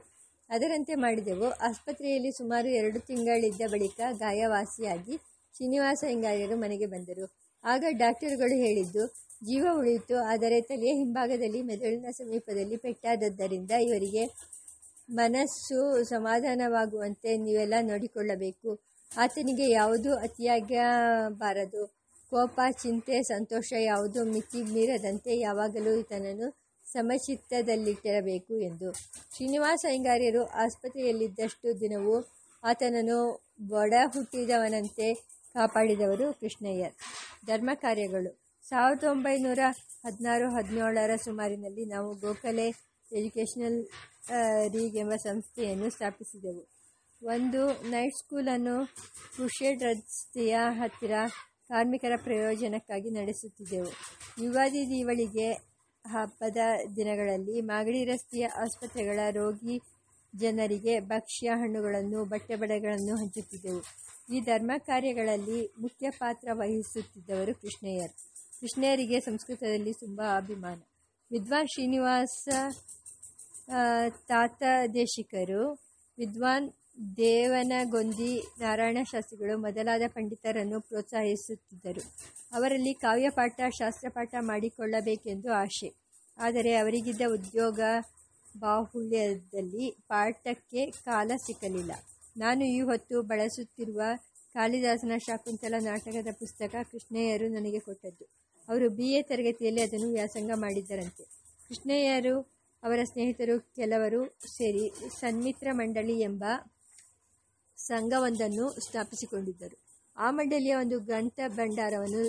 [0.49, 1.47] ಅದರಂತೆ ಮಾಡಿದೆವು.
[1.67, 5.17] ಆಸ್ಪತ್ರೆಯಲ್ಲಿ ಸುಮಾರು ಎರಡು ತಿಂಗಳಿದ್ದ ಬಳಿಕ ಗಾಯವಾಸಿಯಾಗಿ
[5.55, 7.25] ಶ್ರೀನಿವಾಸ ಹಿಂಗಾರ್ಯರು ಮನೆಗೆ ಬಂದರು.
[7.63, 9.03] ಆಗ ಡಾಕ್ಟರ್ಗಳು ಹೇಳಿದ್ದು
[9.43, 10.15] ಜೀವ ಉಳಿಯಿತು.
[10.17, 14.25] ಆದರೆ ತಲೆಯ ಹಿಂಭಾಗದಲ್ಲಿ, ಮೆದುಳಿನ ಸಮೀಪದಲ್ಲಿ ಪೆಟ್ಟಾದದ್ದರಿಂದ ಇವರಿಗೆ
[15.09, 18.79] ಮನಸ್ಸು ಸಮಾಧಾನವಾಗುವಂತೆ ನೀವೆಲ್ಲ ನೋಡಿಕೊಳ್ಳಬೇಕು.
[19.17, 21.87] ಆತನಿಗೆ ಯಾವುದೂ ಅತಿಯಾಗಬಾರದು.
[22.29, 28.91] ಕೋಪ, ಚಿಂತೆ, ಸಂತೋಷ ಯಾವುದೂ ಮಿತಿ ಮೀರದಂತೆ ಯಾವಾಗಲೂ ಈತನನ್ನು ಸಮಚಿತ್ತದಲ್ಲಿಟ್ಟಿರಬೇಕು ಎಂದು.
[29.35, 32.31] ಶ್ರೀನಿವಾಸ ಅಯ್ಯಂಗಾರ್ಯರು ಆಸ್ಪತ್ರೆಯಲ್ಲಿದ್ದಷ್ಟು ದಿನವೂ
[32.63, 35.13] ಆತನನ್ನು ಬಡ ಹುಟ್ಟಿದವನಂತೆ
[35.53, 36.93] ಕಾಪಾಡಿದವರು ಕೃಷ್ಣಯ್ಯರ್
[37.47, 38.40] ಧರ್ಮ ಕಾರ್ಯಗಳು.
[38.69, 39.59] ಸಾವಿರದ ಒಂಬೈನೂರ
[40.05, 42.67] ಹದಿನಾರು, ಹದಿನೇಳರ ಸುಮಾರಿನಲ್ಲಿ ನಾವು ಗೋಖಲೆ
[43.11, 43.85] ಎಜುಕೇಷನಲ್
[44.73, 46.61] ರೀಗ್ ಎಂಬ ಸಂಸ್ಥೆಯನ್ನು ಸ್ಥಾಪಿಸಿದೆವು.
[47.21, 48.87] ಒಂದು ನೈಟ್ ಸ್ಕೂಲನ್ನು
[49.37, 51.11] ಕುಶೆಡ್ ರಸ್ತೆಯ ಹತ್ತಿರ
[51.67, 53.91] ಕಾರ್ಮಿಕರ ಪ್ರಯೋಜನಕ್ಕಾಗಿ ನಡೆಸುತ್ತಿದ್ದೆವು.
[54.43, 55.53] ಯುಗಾದಿ ದೀವಳಿಗೆ
[56.05, 56.57] ಹಬ್ಬದ
[56.95, 59.81] ದಿನಗಳಲ್ಲಿ ಮಾಗಡಿ ರಸ್ತೆಯ ಆಸ್ಪತ್ರೆಗಳ ರೋಗಿ
[60.35, 63.81] ಜನರಿಗೆ ಭಕ್ಷ್ಯ ಹಣ್ಣುಗಳನ್ನು, ಬಟ್ಟೆ ಬಳೆಗಳನ್ನು ಹಂಚುತ್ತಿದ್ದೆವು.
[64.35, 68.30] ಈ ಧರ್ಮ ಕಾರ್ಯಗಳಲ್ಲಿ ಮುಖ್ಯ ಪಾತ್ರ ವಹಿಸುತ್ತಿದ್ದವರು ಕೃಷ್ಣಯ್ಯರು.
[68.61, 70.79] ಕೃಷ್ಣಯ್ಯರಿಗೆ ಸಂಸ್ಕೃತದಲ್ಲಿ ತುಂಬ ಅಭಿಮಾನ.
[71.31, 72.49] ವಿದ್ವಾನ್ ಶ್ರೀನಿವಾಸ
[73.73, 75.71] ಆ, ತಾತ ದೇಶಿಕರು
[76.17, 76.71] ವಿದ್ವಾನ್
[77.17, 82.01] ದೇವನಗೊಂದಿ ನಾರಾಯಣ ಶಾಸ್ತ್ರಿಗಳು ಮೊದಲಾದ ಪಂಡಿತರನ್ನು ಪ್ರೋತ್ಸಾಹಿಸುತ್ತಿದ್ದರು.
[82.51, 85.95] ಅವರಲ್ಲಿ ಕಾವ್ಯಪಾಠ ಶಾಸ್ತ್ರಪಾಠ ಮಾಡಿಕೊಳ್ಳಬೇಕೆಂದು ಆಶೆ.
[86.37, 87.79] ಆದರೆ ಅವರಿಗಿದ್ದ ಉದ್ಯೋಗ
[88.59, 91.91] ಬಾಹುಳ್ಯದಲ್ಲಿ ಪಾಠಕ್ಕೆ ಕಾಲ ಸಿಕ್ಕಲಿಲ್ಲ.
[92.37, 94.01] ನಾನು ಈ ಹೊತ್ತು ಬಳಸುತ್ತಿರುವ
[94.53, 98.30] ಕಾಳಿದಾಸನ ಶಾಕುಂತಲ ನಾಟಕದ ಪುಸ್ತಕ ಕೃಷ್ಣಯ್ಯರು ನನಗೆ ಕೊಟ್ಟದ್ದು.
[98.71, 101.23] ಅವರು ಬಿ ಎ ತರಗತಿಯಲ್ಲಿ ಅದನ್ನು ವ್ಯಾಸಂಗ ಮಾಡಿದ್ದರಂತೆ.
[101.67, 102.35] ಕೃಷ್ಣಯ್ಯರು
[102.83, 104.21] ಅವರ ಸ್ನೇಹಿತರು ಕೆಲವರು
[104.57, 104.85] ಸೇರಿ
[105.19, 106.43] ಸನ್ಮಿತ್ರ ಮಂಡಳಿ ಎಂಬ
[107.77, 109.77] ಸಂಘವೊಂದನ್ನು ಸ್ಥಾಪಿಸಿಕೊಂಡಿದ್ದರು.
[110.17, 112.23] ಆ ಮಂಡಳಿಯ ಒಂದು ಗ್ರಂಥ ಭಂಡಾರವನ್ನು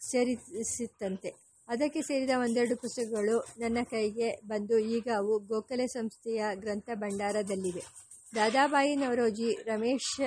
[0.00, 1.30] ಸೇರಿಸಿತ್ತಂತೆ.
[1.68, 7.82] ಅದಕ್ಕೆ ಸೇರಿದ ಒಂದೆರಡು ಪುಸ್ತಕಗಳು ನನ್ನ ಕೈಗೆ ಬಂದು ಈಗ ಅವು ಗೋಖಲೆ ಸಂಸ್ಥೆಯ ಗ್ರಂಥ ಭಂಡಾರದಲ್ಲಿವೆ.
[8.34, 10.20] Dadabhai Naoroji, Ramesh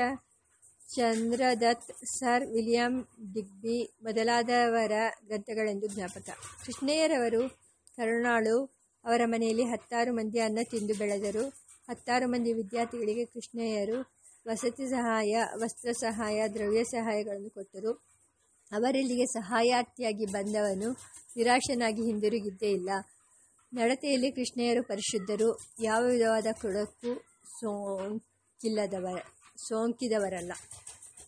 [0.95, 4.91] Chandradutt, sir William Digby ಮೊದಲಾದವರ
[5.27, 6.29] ಗ್ರಂಥಗಳೆಂದು ಜ್ಞಾಪಕ.
[6.65, 7.49] ಕೃಷ್ಣಯ್ಯರವರು
[7.95, 8.65] ಕರುಣಾಳು
[9.05, 11.47] ಅವರ ಮನೆಯಲ್ಲಿ ಹತ್ತಾರು ಮಂದಿ ಅನ್ನ ತಿಂದು ಬೆಳೆದರು.
[11.89, 17.91] ಹತ್ತಾರು ಮಂದಿ ವಿದ್ಯಾರ್ಥಿಗಳಿಗೆ ಕೃಷ್ಣಯ್ಯರು ವಸತಿ ಸಹಾಯ, ವಸ್ತ್ರ ಸಹಾಯ, ದ್ರವ್ಯ ಸಹಾಯಗಳನ್ನು ಕೊಟ್ಟರು.
[18.71, 20.91] ಅವರಲ್ಲಿಗೆ ಸಹಾಯಾರ್ಥಿಯಾಗಿ ಬಂದವನು
[21.37, 22.89] ನಿರಾಶನಾಗಿ ಹಿಂದಿರುಗಿದ್ದೇ ಇಲ್ಲ.
[23.73, 25.59] ನಡತೆಯಲ್ಲಿ ಕೃಷ್ಣಯ್ಯರು ಪರಿಶುದ್ಧರು.
[25.83, 27.13] ಯಾವ ವಿಧವಾದ ಕೊಡಕ್ಕೂ
[27.59, 30.53] ಸೋಂಕಿಲ್ಲದವರ ಸೋಂಕಿದವರಲ್ಲ.